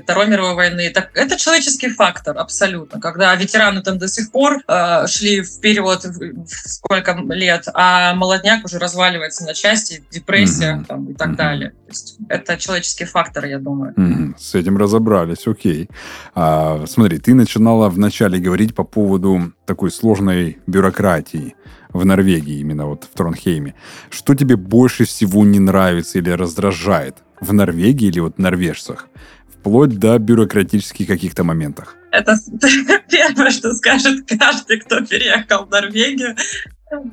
[0.02, 0.90] Второй мировой войны.
[0.90, 3.00] Так, это человеческий фактор, абсолютно.
[3.00, 6.04] Когда ветераны там до сих пор э, шли вперед
[6.46, 11.36] сколько лет, а молодняк уже разваливается на части, депрессия, депрессия там, и так mm-hmm.
[11.36, 11.70] далее.
[11.70, 13.94] То есть это человеческий фактор, я думаю.
[13.94, 14.34] Mm-hmm.
[14.38, 15.88] С этим разобрались, окей.
[16.34, 21.54] А, смотри, ты начинала вначале говорить по поводу такой сложной бюрократии
[21.92, 23.74] в Норвегии, именно вот в Тронхейме.
[24.10, 29.08] Что тебе больше всего не нравится или раздражает в Норвегии или вот норвежцах?
[29.48, 31.96] Вплоть до бюрократических каких-то моментах.
[32.10, 32.36] Это
[33.10, 36.36] первое, что скажет каждый, кто переехал в Норвегию.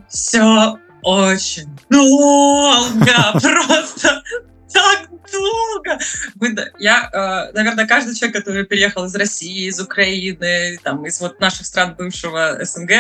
[0.09, 3.05] Все очень долго,
[3.41, 4.23] просто
[4.73, 5.99] так долго.
[6.79, 11.65] Я, э, наверное, каждый человек, который переехал из России, из Украины, там, из вот наших
[11.65, 12.91] стран бывшего СНГ,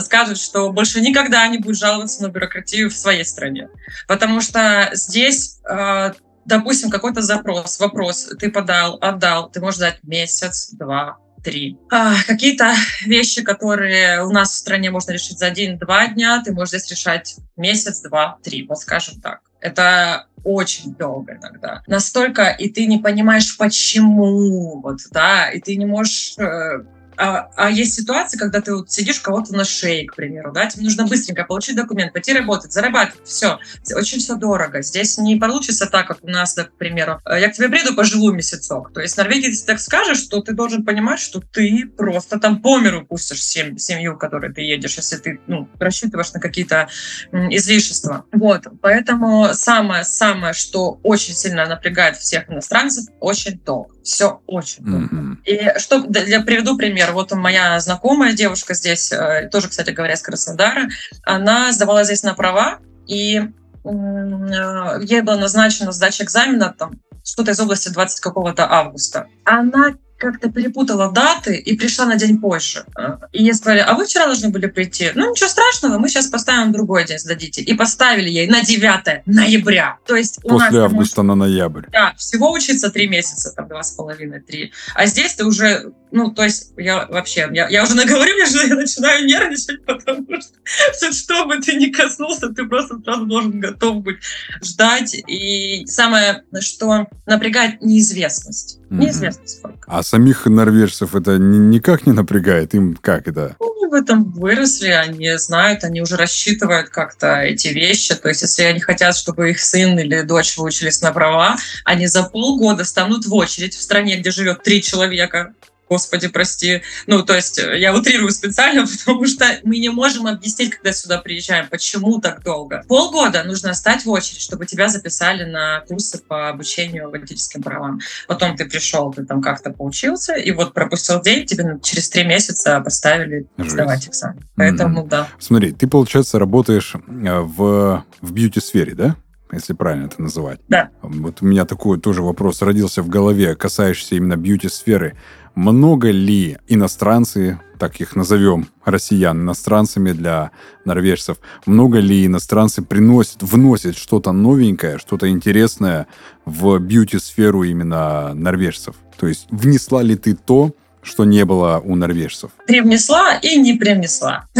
[0.00, 3.68] скажет, что больше никогда не будет жаловаться на бюрократию в своей стране.
[4.06, 6.12] Потому что здесь э,
[6.46, 11.78] допустим, какой-то запрос, вопрос ты подал, отдал, ты можешь дать месяц, два, три.
[11.92, 16.70] А, какие-то вещи, которые у нас в стране можно решить за один-два дня, ты можешь
[16.70, 19.42] здесь решать месяц, два, три, вот скажем так.
[19.60, 21.82] Это очень долго иногда.
[21.86, 26.82] Настолько, и ты не понимаешь, почему, вот, да, и ты не можешь э,
[27.16, 30.84] а, а есть ситуации, когда ты вот сидишь кого-то на шее, к примеру, да, тебе
[30.84, 33.58] нужно быстренько получить документ, пойти работать, зарабатывать, все.
[33.94, 34.82] Очень все дорого.
[34.82, 37.20] Здесь не получится так, как у нас, да, к примеру.
[37.24, 38.92] Э, я к тебе приду, поживу месяцок.
[38.92, 42.60] То есть в Норвегии, если так скажешь, что ты должен понимать, что ты просто там
[42.60, 46.88] по миру пустишь семь, семью, в которой ты едешь, если ты ну, рассчитываешь на какие-то
[47.32, 48.24] излишества.
[48.32, 48.66] Вот.
[48.82, 53.95] Поэтому самое-самое, что очень сильно напрягает всех иностранцев, очень долго.
[54.06, 54.84] Все очень.
[54.84, 55.36] Mm-hmm.
[55.46, 60.22] И что, для, приведу пример вот моя знакомая девушка здесь, э, тоже, кстати говоря, из
[60.22, 60.88] Краснодара,
[61.24, 63.48] она сдавала здесь на права, и э,
[63.84, 69.26] ей была назначена сдача экзамена там что-то из области 20 какого-то августа.
[69.44, 72.84] Она как-то перепутала даты и пришла на день позже.
[73.32, 75.10] И ей сказали, а вы вчера должны были прийти.
[75.14, 77.62] Ну, ничего страшного, мы сейчас поставим другой день, сдадите.
[77.62, 79.98] И поставили ей на 9 ноября.
[80.06, 81.86] То есть у После нас, августа может, на ноябрь.
[81.92, 84.72] Да, всего учиться три месяца, там, два с половиной, три.
[84.94, 88.74] А здесь ты уже, ну, то есть я вообще, я, я уже наговорю, что я
[88.76, 90.56] начинаю нервничать, потому что
[91.12, 94.18] что бы ты ни коснулся, ты просто сразу должен готов быть
[94.62, 95.14] ждать.
[95.26, 98.78] И самое, что напрягает неизвестность.
[98.90, 99.80] Неизвестность сколько.
[99.86, 102.74] А самих норвежцев это никак не напрягает?
[102.74, 103.56] Им как это?
[103.60, 108.14] Они в этом выросли, они знают, они уже рассчитывают как-то эти вещи.
[108.14, 112.22] То есть, если они хотят, чтобы их сын или дочь выучились на права, они за
[112.24, 115.54] полгода станут в очередь в стране, где живет три человека,
[115.88, 116.82] Господи, прости.
[117.06, 121.18] Ну, то есть э, я утрирую специально, потому что мы не можем объяснить, когда сюда
[121.18, 122.84] приезжаем, почему так долго.
[122.88, 128.00] Полгода нужно стать в очередь, чтобы тебя записали на курсы по обучению водительским правам.
[128.26, 132.80] Потом ты пришел, ты там как-то поучился, и вот пропустил день, тебе через три месяца
[132.80, 133.70] поставили Жесть.
[133.70, 134.44] сдавать экзамен.
[134.56, 135.08] Поэтому mm-hmm.
[135.08, 135.28] да.
[135.38, 139.16] Смотри, ты, получается, работаешь э, в, в бьюти-сфере, да?
[139.52, 140.60] Если правильно это называть.
[140.68, 140.90] Да.
[141.02, 145.14] Вот у меня такой тоже вопрос родился в голове, касающийся именно бьюти-сферы
[145.56, 150.52] много ли иностранцы, так их назовем, россиян, иностранцами для
[150.84, 156.06] норвежцев, много ли иностранцы приносят, вносят что-то новенькое, что-то интересное
[156.44, 158.94] в бьюти-сферу именно норвежцев?
[159.18, 162.50] То есть внесла ли ты то, что не было у норвежцев?
[162.66, 164.46] Привнесла и не привнесла.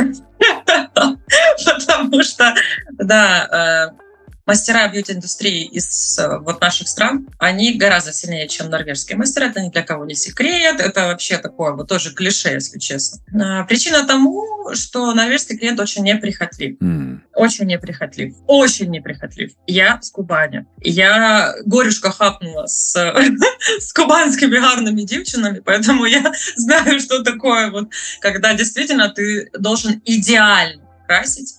[0.95, 2.55] Потому что,
[2.93, 4.06] да, э,
[4.47, 9.47] мастера бьюти-индустрии из э, вот наших стран, они гораздо сильнее, чем норвежские мастера.
[9.47, 10.81] Это ни для кого не секрет.
[10.81, 13.21] Это вообще такое вот тоже клише, если честно.
[13.35, 16.79] А, причина тому, что норвежский клиент очень неприхотлив.
[16.81, 17.19] Mm.
[17.35, 18.35] Очень неприхотлив.
[18.47, 19.51] Очень неприхотлив.
[19.67, 20.67] Я с Кубани.
[20.81, 22.95] Я горюшка хапнула с,
[23.81, 30.83] с кубанскими гарными девчонами, поэтому я знаю, что такое вот, когда действительно ты должен идеально
[31.07, 31.57] красить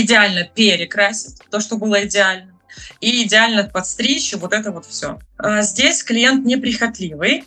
[0.00, 2.52] идеально перекрасить то, что было идеально,
[3.00, 5.18] и идеально подстричь, вот это вот все.
[5.38, 7.44] А здесь клиент неприхотливый,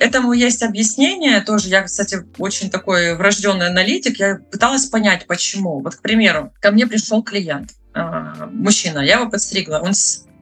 [0.00, 1.68] Этому есть объяснение тоже.
[1.68, 4.18] Я, кстати, очень такой врожденный аналитик.
[4.18, 5.80] Я пыталась понять, почему.
[5.82, 9.80] Вот, к примеру, ко мне пришел клиент, а, мужчина, я его подстригла.
[9.84, 9.92] Он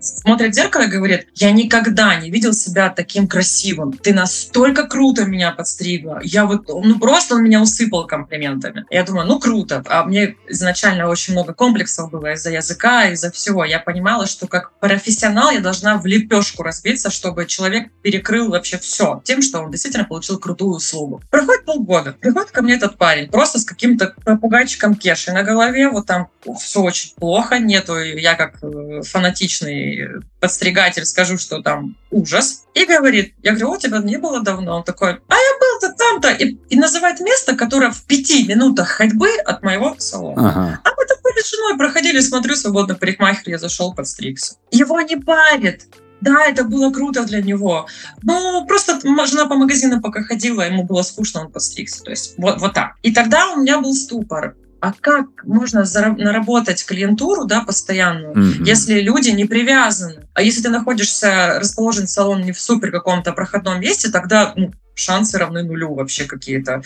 [0.06, 3.92] смотрит в зеркало и говорит, я никогда не видел себя таким красивым.
[3.92, 6.20] Ты настолько круто меня подстригла.
[6.22, 8.84] Я вот, ну просто он меня усыпал комплиментами.
[8.90, 9.82] Я думаю, ну круто.
[9.86, 13.64] А мне изначально очень много комплексов было из-за языка, из-за всего.
[13.64, 19.20] Я понимала, что как профессионал я должна в лепешку разбиться, чтобы человек перекрыл вообще все
[19.24, 21.22] тем, что он действительно получил крутую услугу.
[21.30, 22.12] Проходит полгода.
[22.12, 25.88] Приходит ко мне этот парень просто с каким-то попугайчиком Кешей на голове.
[25.88, 27.58] Вот там все очень плохо.
[27.58, 29.95] Нету, я как э, фанатичный
[30.40, 32.64] подстригатель скажу, что там ужас.
[32.74, 34.76] И говорит, я говорю, у тебя не было давно.
[34.76, 36.30] Он такой, а я был-то там-то.
[36.32, 40.50] И, и называет место, которое в пяти минутах ходьбы от моего салона.
[40.50, 40.80] Ага.
[40.84, 44.56] А мы там были с женой, проходили, смотрю, свободно парикмахер, я зашел, подстригся.
[44.70, 45.86] Его не парит.
[46.20, 47.86] Да, это было круто для него.
[48.22, 52.02] Ну, просто жена по магазину пока ходила, ему было скучно, он подстригся.
[52.02, 52.94] То есть вот, вот так.
[53.02, 54.56] И тогда у меня был ступор
[54.86, 55.84] а как можно
[56.16, 58.64] наработать клиентуру, да, постоянную, mm-hmm.
[58.64, 60.28] если люди не привязаны?
[60.32, 65.38] А если ты находишься, расположен салон не в супер каком-то проходном месте, тогда ну, шансы
[65.38, 66.82] равны нулю вообще какие-то.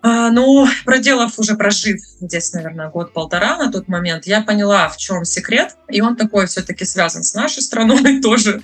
[0.00, 5.26] А, ну, проделав уже, прожив здесь, наверное, год-полтора на тот момент, я поняла, в чем
[5.26, 5.76] секрет.
[5.90, 8.62] И он такой все-таки связан с нашей страной тоже.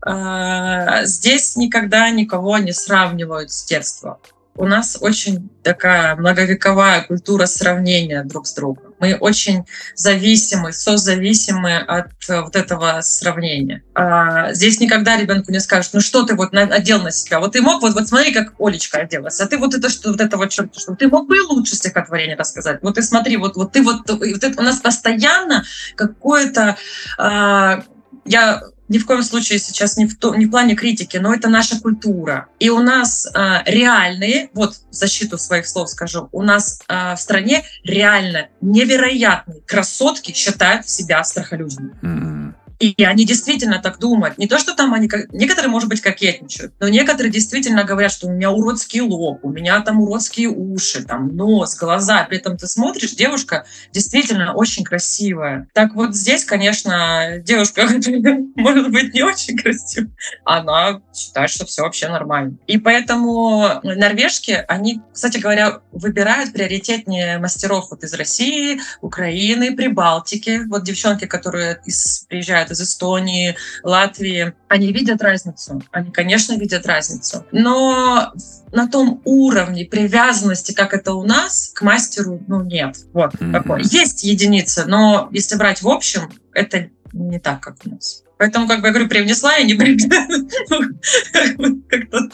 [0.00, 4.18] А, здесь никогда никого не сравнивают с детства
[4.56, 8.94] у нас очень такая многовековая культура сравнения друг с другом.
[9.00, 9.64] Мы очень
[9.94, 13.82] зависимы, созависимы от э, вот этого сравнения.
[13.94, 17.62] А здесь никогда ребенку не скажут, ну что ты вот надел на себя, вот ты
[17.62, 20.52] мог, вот, вот смотри, как Олечка оделась, а ты вот это что, вот это вот
[20.52, 22.78] что, что ты мог бы и лучше стихотворение рассказать.
[22.82, 25.64] Вот ты смотри, вот, вот ты вот, вот это, у нас постоянно
[25.96, 26.76] какое-то
[27.18, 27.82] а,
[28.24, 31.48] я ни в коем случае сейчас не в, то, не в плане критики, но это
[31.48, 32.48] наша культура.
[32.58, 37.20] И у нас э, реальные, вот в защиту своих слов скажу, у нас э, в
[37.20, 41.92] стране реально невероятные красотки считают себя страхолюдями.
[42.02, 42.63] Mm-hmm.
[42.84, 44.36] И они действительно так думают.
[44.36, 45.08] Не то, что там они...
[45.32, 49.80] Некоторые, может быть, кокетничают, но некоторые действительно говорят, что у меня уродский лоб, у меня
[49.80, 52.24] там уродские уши, там нос, глаза.
[52.24, 55.66] При этом ты смотришь, девушка действительно очень красивая.
[55.72, 57.88] Так вот здесь, конечно, девушка,
[58.56, 60.10] может быть, не очень красивая,
[60.44, 62.58] она считает, что все вообще нормально.
[62.66, 70.62] И поэтому норвежки, они, кстати говоря, выбирают приоритетнее мастеров вот из России, Украины, Прибалтики.
[70.68, 75.82] Вот девчонки, которые из, приезжают из Эстонии, Латвии, они видят разницу.
[75.90, 77.46] Они, конечно, видят разницу.
[77.52, 78.32] Но
[78.72, 82.96] на том уровне привязанности, как это у нас, к мастеру, ну, нет.
[83.12, 83.52] Вот mm-hmm.
[83.52, 83.82] такой.
[83.84, 88.23] Есть единицы, но если брать в общем, это не так, как у нас.
[88.44, 90.26] Поэтому, как бы я говорю, привнесла и не привнесла.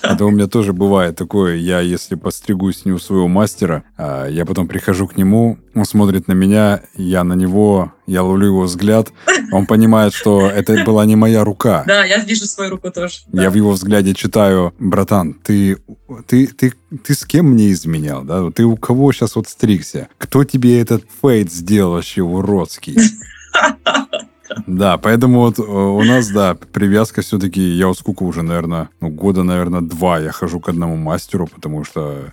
[0.02, 1.54] Это у меня тоже бывает такое.
[1.54, 6.26] Я, если постригусь не у своего мастера, а я потом прихожу к нему, он смотрит
[6.26, 9.12] на меня, я на него, я ловлю его взгляд,
[9.52, 11.84] он понимает, что это была не моя рука.
[11.86, 13.20] Да, я вижу свою руку тоже.
[13.32, 15.78] Я в его взгляде читаю, братан, ты,
[16.26, 16.72] ты, ты,
[17.04, 18.50] ты с кем мне изменял, да?
[18.50, 20.08] Ты у кого сейчас вот стригся?
[20.18, 22.96] Кто тебе этот фейт сделал вообще уродский?
[24.66, 29.08] Да, поэтому вот э, у нас, да, привязка все-таки, я вот сколько уже, наверное, ну,
[29.08, 32.32] года, наверное, два я хожу к одному мастеру, потому что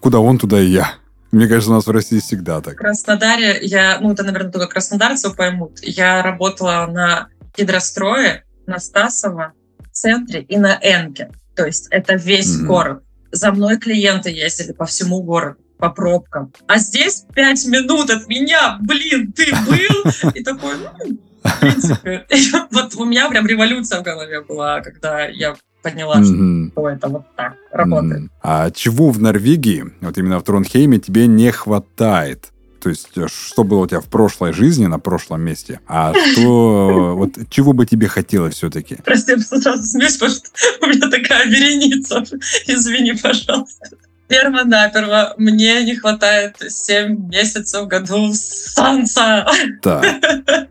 [0.00, 0.92] куда он, туда и я.
[1.30, 2.74] Мне кажется, у нас в России всегда так.
[2.74, 9.52] В Краснодаре я, ну, это, наверное, только краснодарцы поймут, я работала на гидрострое, на Стасово,
[9.92, 11.30] центре и на Энке.
[11.54, 12.66] То есть это весь mm-hmm.
[12.66, 13.02] город.
[13.30, 16.52] За мной клиенты ездили по всему городу по пробкам.
[16.66, 20.32] А здесь пять минут от меня, блин, ты был?
[20.34, 22.26] И такой, ну, в принципе.
[22.70, 27.54] Вот у меня прям революция в голове была, когда я поняла, что это вот так
[27.70, 28.30] работает.
[28.42, 32.52] А чего в Норвегии, вот именно в Тронхейме, тебе не хватает?
[32.80, 37.14] То есть, э, что было у тебя в прошлой жизни, на прошлом месте, а что,
[37.16, 38.96] вот чего бы тебе хотелось все-таки?
[39.04, 40.48] Прости, я сразу смеюсь, потому что
[40.82, 42.24] у меня такая вереница.
[42.66, 43.96] Извини, пожалуйста.
[44.28, 49.46] Перво-наперво, мне не хватает 7 месяцев в году солнца.
[49.82, 50.02] Да.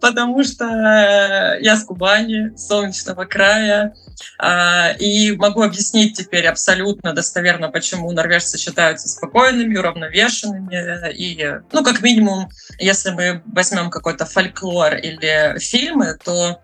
[0.00, 3.94] Потому что я с Кубани, солнечного края.
[4.38, 11.12] А, и могу объяснить теперь абсолютно достоверно, почему норвежцы считаются спокойными, уравновешенными.
[11.14, 16.60] И, ну, как минимум, если мы возьмем какой-то фольклор или фильмы, то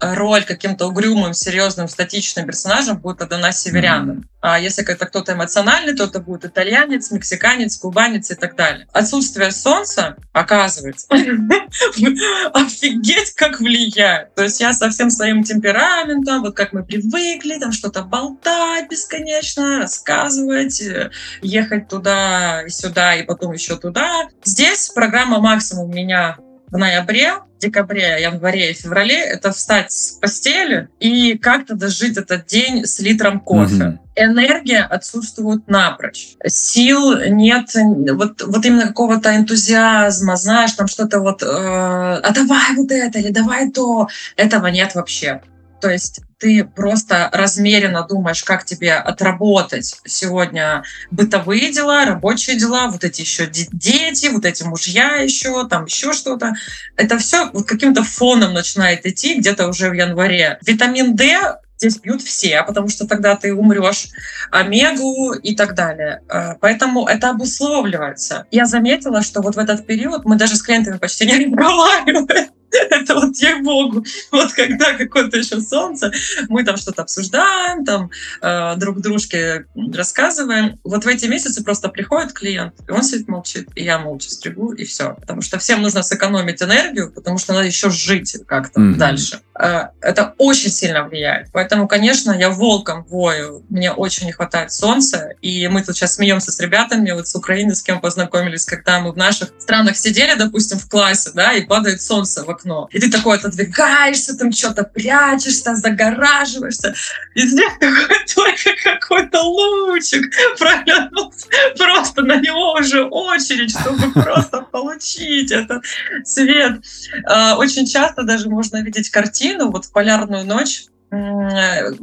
[0.00, 4.28] роль каким-то угрюмым, серьезным, статичным персонажем будет отдана северянам.
[4.40, 8.86] А если это кто-то эмоциональный, то это будет итальянец, мексиканец, кубанец и так далее.
[8.92, 11.08] Отсутствие солнца, оказывается,
[12.54, 14.34] офигеть как влияет.
[14.34, 19.78] То есть я со всем своим темпераментом, вот как мы привыкли, там что-то болтать бесконечно,
[19.80, 21.10] рассказывать, э,
[21.42, 24.28] ехать туда и сюда, и потом еще туда.
[24.44, 26.36] Здесь программа «Максимум» меня
[26.68, 32.84] в ноябре декабре, январе и феврале, это встать с постели и как-то дожить этот день
[32.84, 33.74] с литром кофе.
[33.74, 33.98] Mm-hmm.
[34.16, 36.36] Энергия отсутствует напрочь.
[36.46, 42.90] Сил нет, вот, вот именно какого-то энтузиазма, знаешь, там что-то вот, э, а давай вот
[42.90, 44.08] это или давай то.
[44.36, 45.42] Этого нет вообще.
[45.86, 50.82] То есть ты просто размеренно думаешь, как тебе отработать сегодня
[51.12, 56.54] бытовые дела, рабочие дела, вот эти еще дети, вот эти мужья еще, там еще что-то.
[56.96, 60.58] Это все вот каким-то фоном начинает идти где-то уже в январе.
[60.66, 61.38] Витамин D
[61.76, 64.08] здесь пьют все, потому что тогда ты умрешь,
[64.50, 66.22] омегу и так далее.
[66.28, 68.46] Э, поэтому это обусловливается.
[68.50, 72.50] Я заметила, что вот в этот период мы даже с клиентами почти не разговариваем.
[72.90, 74.04] Это вот ей-богу.
[74.32, 76.12] Вот когда какое-то еще солнце,
[76.48, 78.10] мы там что-то обсуждаем, там
[78.42, 80.78] э, друг дружке рассказываем.
[80.84, 84.72] Вот в эти месяцы просто приходит клиент, и он сидит молчит, и я молча стригу,
[84.72, 85.14] и все.
[85.20, 88.94] Потому что всем нужно сэкономить энергию, потому что надо еще жить как-то mm-hmm.
[88.94, 89.40] дальше.
[89.58, 91.48] Э, это очень сильно влияет.
[91.52, 93.64] Поэтому, конечно, я волком вою.
[93.68, 95.30] Мне очень не хватает солнца.
[95.40, 99.12] И мы тут сейчас смеемся с ребятами, вот с Украины, с кем познакомились, когда мы
[99.12, 102.88] в наших странах сидели, допустим, в классе, да, и падает солнце в окно.
[102.90, 106.94] И ты такой отодвигаешься, там что-то прячешься, загораживаешься.
[107.34, 107.72] И здесь
[108.34, 111.46] только какой-то лучик проглянулся.
[111.78, 115.84] Просто на него уже очередь, чтобы просто получить этот
[116.24, 116.80] свет.
[117.26, 120.84] А, очень часто даже можно видеть картину, вот в полярную ночь,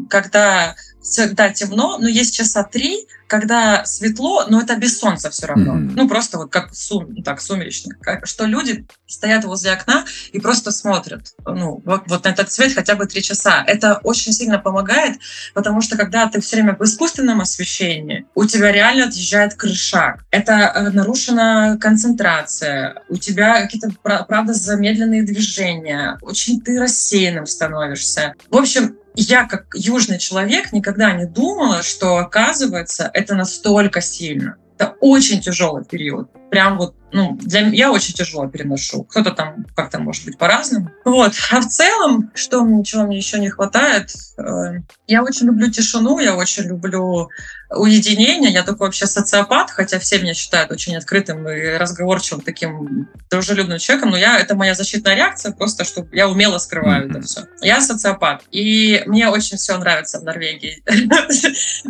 [0.09, 5.73] когда всегда темно, но есть часа три, когда светло, но это без солнца все равно.
[5.73, 5.93] Mm-hmm.
[5.95, 7.95] Ну, просто вот как сум, так, сумеречно.
[7.99, 12.73] Как, что люди стоят возле окна и просто смотрят ну, вот, вот на этот свет
[12.73, 13.63] хотя бы три часа.
[13.65, 15.19] Это очень сильно помогает,
[15.53, 20.23] потому что когда ты все время в искусственном освещении, у тебя реально отъезжает крышак.
[20.29, 28.35] Это э, нарушена концентрация, у тебя какие-то, правда, замедленные движения, очень ты рассеянным становишься.
[28.49, 34.57] В общем, я как южный человек никогда не думала, что оказывается это настолько сильно.
[34.77, 36.29] Это очень тяжелый период.
[36.53, 39.05] Прям вот, ну, для я очень тяжело переношу.
[39.05, 40.91] Кто-то там как-то может быть по-разному.
[41.03, 41.33] Вот.
[41.49, 46.35] А в целом, что чего мне еще не хватает, э, я очень люблю тишину, я
[46.35, 47.27] очень люблю
[47.75, 48.51] уединение.
[48.51, 54.11] Я такой вообще социопат, хотя все меня считают очень открытым и разговорчивым, таким дружелюбным человеком,
[54.11, 57.17] но я, это моя защитная реакция, просто чтобы я умело скрываю mm-hmm.
[57.17, 57.41] это все.
[57.61, 60.83] Я социопат, и мне очень все нравится в Норвегии.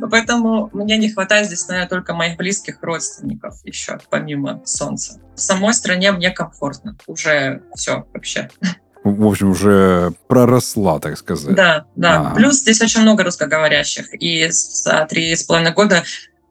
[0.12, 5.20] Поэтому мне не хватает здесь, наверное, только моих близких родственников еще, помимо солнца.
[5.36, 6.96] В самой стране мне комфортно.
[7.08, 8.50] Уже все вообще
[9.04, 11.56] в общем, уже проросла, так сказать.
[11.56, 12.32] Да, да.
[12.32, 12.36] А.
[12.36, 14.14] Плюс здесь очень много русскоговорящих.
[14.14, 16.04] И за три с половиной года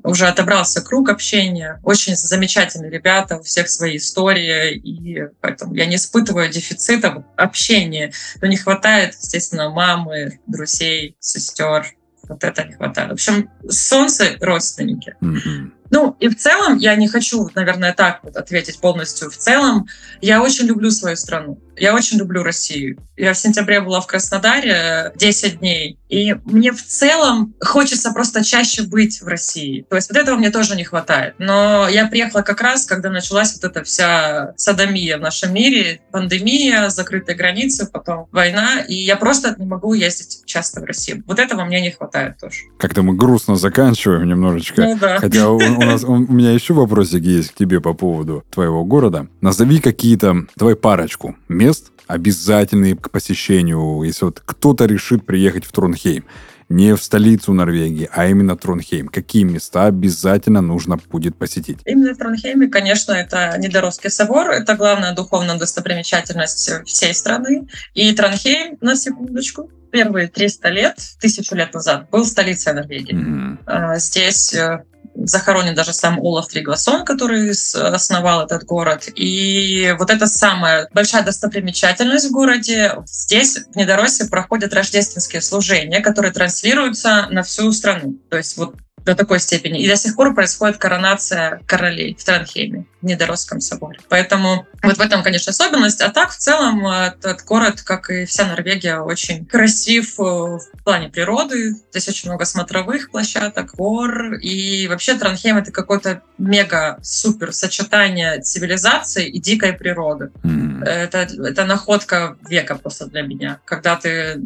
[0.02, 1.80] уже отобрался круг общения.
[1.82, 8.12] Очень замечательные ребята, у всех свои истории, и поэтому я не испытываю дефицита общения.
[8.40, 11.86] Но не хватает, естественно, мамы, друзей, сестер.
[12.28, 13.10] Вот это не хватает.
[13.10, 15.16] В общем, солнце родственники.
[15.22, 15.70] Mm-hmm.
[15.92, 19.30] Ну, и в целом, я не хочу, наверное, так вот ответить полностью.
[19.30, 19.86] В целом,
[20.22, 21.58] я очень люблю свою страну.
[21.76, 22.98] Я очень люблю Россию.
[23.16, 28.82] Я в сентябре была в Краснодаре 10 дней, и мне в целом хочется просто чаще
[28.82, 29.86] быть в России.
[29.88, 31.34] То есть вот этого мне тоже не хватает.
[31.38, 36.88] Но я приехала как раз, когда началась вот эта вся садомия в нашем мире, пандемия,
[36.88, 41.22] закрытые границы, потом война, и я просто не могу ездить часто в Россию.
[41.26, 42.62] Вот этого мне не хватает тоже.
[42.78, 44.82] Как-то мы грустно заканчиваем немножечко.
[44.82, 45.18] Ну, да.
[45.18, 49.28] Хотя у, у, нас, у меня еще вопросик есть к тебе по поводу твоего города.
[49.40, 56.24] Назови какие-то, давай парочку мест, обязательные к посещению, если вот кто-то решит приехать в Тронхейм.
[56.68, 59.08] Не в столицу Норвегии, а именно Тронхейм.
[59.08, 61.80] Какие места обязательно нужно будет посетить?
[61.84, 64.50] Именно в Тронхейме, конечно, это Нидоросский собор.
[64.50, 67.68] Это главная духовная достопримечательность всей страны.
[67.92, 73.14] И Тронхейм, на секундочку, первые 300 лет, тысячу лет назад, был столицей Норвегии.
[73.14, 73.98] Mm-hmm.
[73.98, 74.84] Здесь э,
[75.14, 79.08] захоронен даже сам Олаф Тригласон, который основал этот город.
[79.14, 82.94] И вот это самая большая достопримечательность в городе.
[83.06, 88.18] Здесь, в Недоросе, проходят рождественские служения, которые транслируются на всю страну.
[88.30, 88.74] То есть вот
[89.04, 89.80] до такой степени.
[89.82, 93.98] И до сих пор происходит коронация королей в Транхейме, в Нидоросском соборе.
[94.08, 96.00] Поэтому вот в этом, конечно, особенность.
[96.00, 101.08] А так, в целом, этот город, как и вся Норвегия, очень красив э, в плане
[101.08, 101.74] природы.
[101.90, 104.34] Здесь очень много смотровых площадок, гор.
[104.34, 110.30] И вообще Транхейм— это какое-то мега-супер сочетание цивилизации и дикой природы.
[110.42, 110.84] Mm.
[110.84, 113.60] Это, это находка века просто для меня.
[113.64, 114.42] Когда ты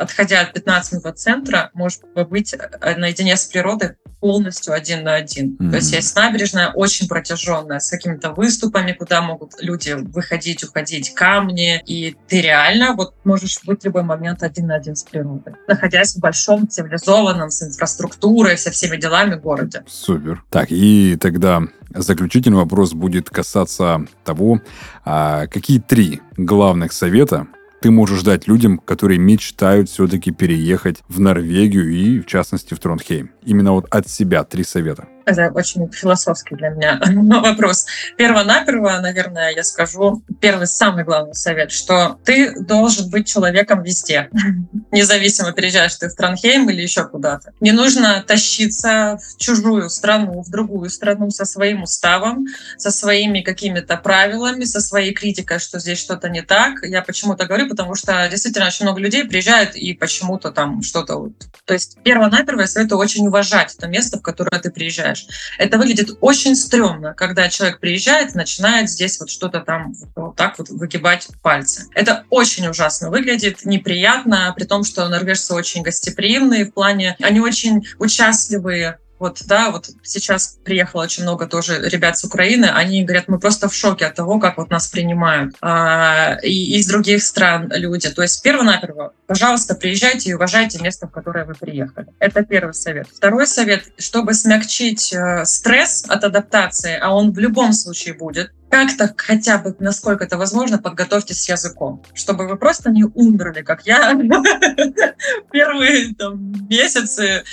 [0.00, 5.14] отходя от 15 минут от центра, можешь побыть э, наедине с природой полностью один на
[5.14, 5.56] один.
[5.56, 5.70] Mm-hmm.
[5.70, 11.82] То есть есть набережная очень протяженная, с какими-то выступами, куда могут люди выходить, уходить, камни.
[11.86, 16.14] И ты реально вот можешь быть в любой момент один на один с природой, находясь
[16.14, 19.84] в большом цивилизованном, с инфраструктурой, со всеми делами городе.
[19.86, 20.44] Супер.
[20.50, 21.62] Так, и тогда
[21.94, 24.60] заключительный вопрос будет касаться того,
[25.04, 27.46] а какие три главных совета
[27.80, 33.30] ты можешь дать людям, которые мечтают все-таки переехать в Норвегию и, в частности, в Тронхейм?
[33.44, 35.08] Именно вот от себя три совета.
[35.30, 37.00] Это очень философский для меня
[37.40, 37.86] вопрос.
[38.16, 44.28] Перво-наперво, наверное, я скажу первый самый главный совет, что ты должен быть человеком везде.
[44.90, 47.52] Независимо, переезжаешь ты в Транхейм или еще куда-то.
[47.60, 53.96] Не нужно тащиться в чужую страну, в другую страну со своим уставом, со своими какими-то
[53.96, 56.82] правилами, со своей критикой, что здесь что-то не так.
[56.82, 61.30] Я почему-то говорю, потому что действительно очень много людей приезжают и почему-то там что-то...
[61.64, 65.54] То есть перво-наперво я советую очень уважать это место, в которое ты приезжаешь знаешь.
[65.58, 70.68] Это выглядит очень стрёмно, когда человек приезжает, начинает здесь вот что-то там вот так вот
[70.68, 71.86] выгибать пальцы.
[71.94, 77.86] Это очень ужасно выглядит, неприятно, при том, что норвежцы очень гостеприимные в плане, они очень
[77.98, 83.38] участливые вот, да, вот сейчас приехало очень много тоже ребят с Украины, они говорят, мы
[83.38, 85.54] просто в шоке от того, как вот нас принимают.
[85.60, 88.08] А, и из других стран люди.
[88.08, 92.08] То есть, перво-наперво, пожалуйста, приезжайте и уважайте место, в которое вы приехали.
[92.18, 93.08] Это первый совет.
[93.14, 99.12] Второй совет, чтобы смягчить э, стресс от адаптации, а он в любом случае будет, как-то
[99.16, 104.14] хотя бы, насколько это возможно, подготовьтесь с языком, чтобы вы просто не умерли, как я
[105.52, 107.44] первые там, месяцы,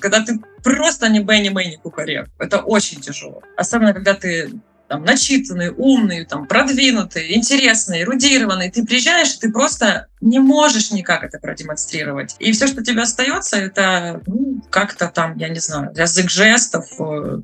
[0.00, 2.28] когда ты просто не Бенни Мэнни кукарек.
[2.38, 3.42] Это очень тяжело.
[3.56, 4.52] Особенно, когда ты
[4.92, 8.70] там, начитанный, умный, там, продвинутый, интересный, эрудированный.
[8.70, 12.36] Ты приезжаешь, ты просто не можешь никак это продемонстрировать.
[12.38, 16.84] И все, что тебе остается, это ну, как-то там, я не знаю, язык жестов.
[17.00, 17.40] Э,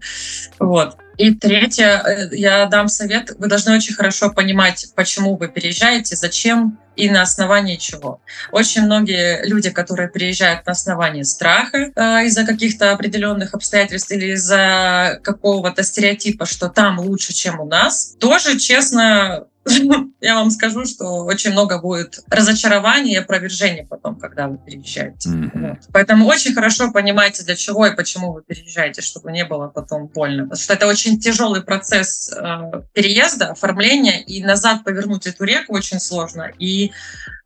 [0.59, 0.99] вот.
[1.19, 6.79] И третье, э, я дам совет, вы должны очень хорошо понимать, почему вы переезжаете, зачем
[6.95, 8.21] и на основании чего.
[8.53, 15.21] Очень многие люди, которые приезжают на основании страха э, из-за каких-то определенных обстоятельств или из-за
[15.23, 19.47] какого-то стереотипа, что там лучше, чем у нас, тоже честно
[20.21, 25.29] я вам скажу, что очень много будет разочарований и опровержений потом, когда вы переезжаете.
[25.29, 25.69] Mm-hmm.
[25.69, 25.79] Вот.
[25.93, 30.45] Поэтому очень хорошо понимайте, для чего и почему вы переезжаете, чтобы не было потом больно.
[30.45, 36.01] Потому что это очень тяжелый процесс э, переезда, оформления, и назад повернуть эту реку очень
[36.01, 36.51] сложно.
[36.59, 36.93] И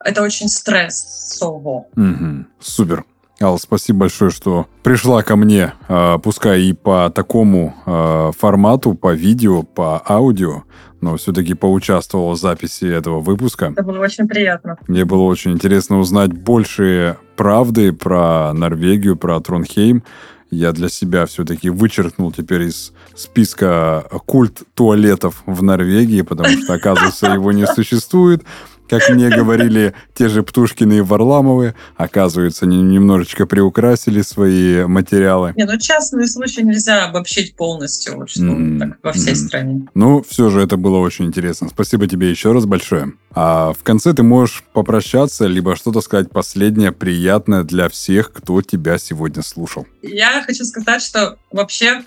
[0.04, 1.86] это очень стрессово.
[1.96, 2.44] Mm-hmm.
[2.60, 3.04] Супер.
[3.42, 9.12] Ал, спасибо большое, что пришла ко мне, э, пускай и по такому э, формату, по
[9.14, 10.62] видео, по аудио,
[11.00, 13.72] но все-таки поучаствовал в записи этого выпуска.
[13.72, 14.76] Это было очень приятно.
[14.86, 20.04] Мне было очень интересно узнать больше правды про Норвегию, про Тронхейм.
[20.52, 27.26] Я для себя все-таки вычеркнул теперь из списка культ туалетов в Норвегии, потому что, оказывается,
[27.26, 28.44] его не существует.
[28.92, 35.54] Как мне говорили те же Птушкины и Варламовы, оказывается, они немножечко приукрасили свои материалы.
[35.56, 38.78] Не, ну частные случаи нельзя обобщить полностью, вот, что mm-hmm.
[38.78, 39.46] так, во всей mm-hmm.
[39.46, 39.88] стране.
[39.94, 41.70] Ну, все же это было очень интересно.
[41.70, 43.14] Спасибо тебе еще раз большое.
[43.34, 48.98] А в конце ты можешь попрощаться, либо что-то сказать последнее, приятное для всех, кто тебя
[48.98, 49.86] сегодня слушал.
[50.02, 52.02] Я хочу сказать, что вообще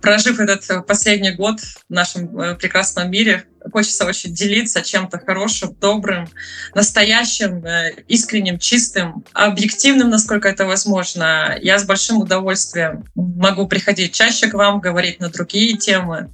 [0.00, 6.28] прожив этот последний год в нашем э, прекрасном мире, хочется очень делиться чем-то хорошим, добрым,
[6.74, 11.56] настоящим, э, искренним, чистым, объективным, насколько это возможно.
[11.60, 16.30] Я с большим удовольствием могу приходить чаще к вам, говорить на другие темы.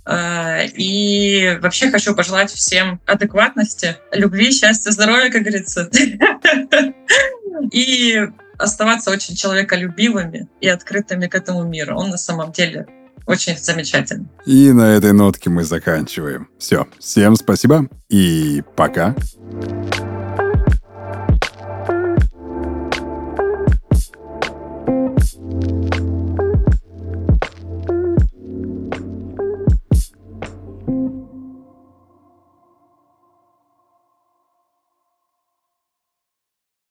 [0.77, 5.91] И вообще хочу пожелать всем адекватности, любви, счастья, здоровья, как говорится.
[7.73, 11.97] И оставаться очень человеколюбивыми и открытыми к этому миру.
[11.97, 12.87] Он на самом деле
[13.29, 14.29] очень замечательно.
[14.47, 16.49] И на этой нотке мы заканчиваем.
[16.59, 16.89] Все.
[16.99, 19.15] Всем спасибо и пока.
[19.15, 20.08] Пока.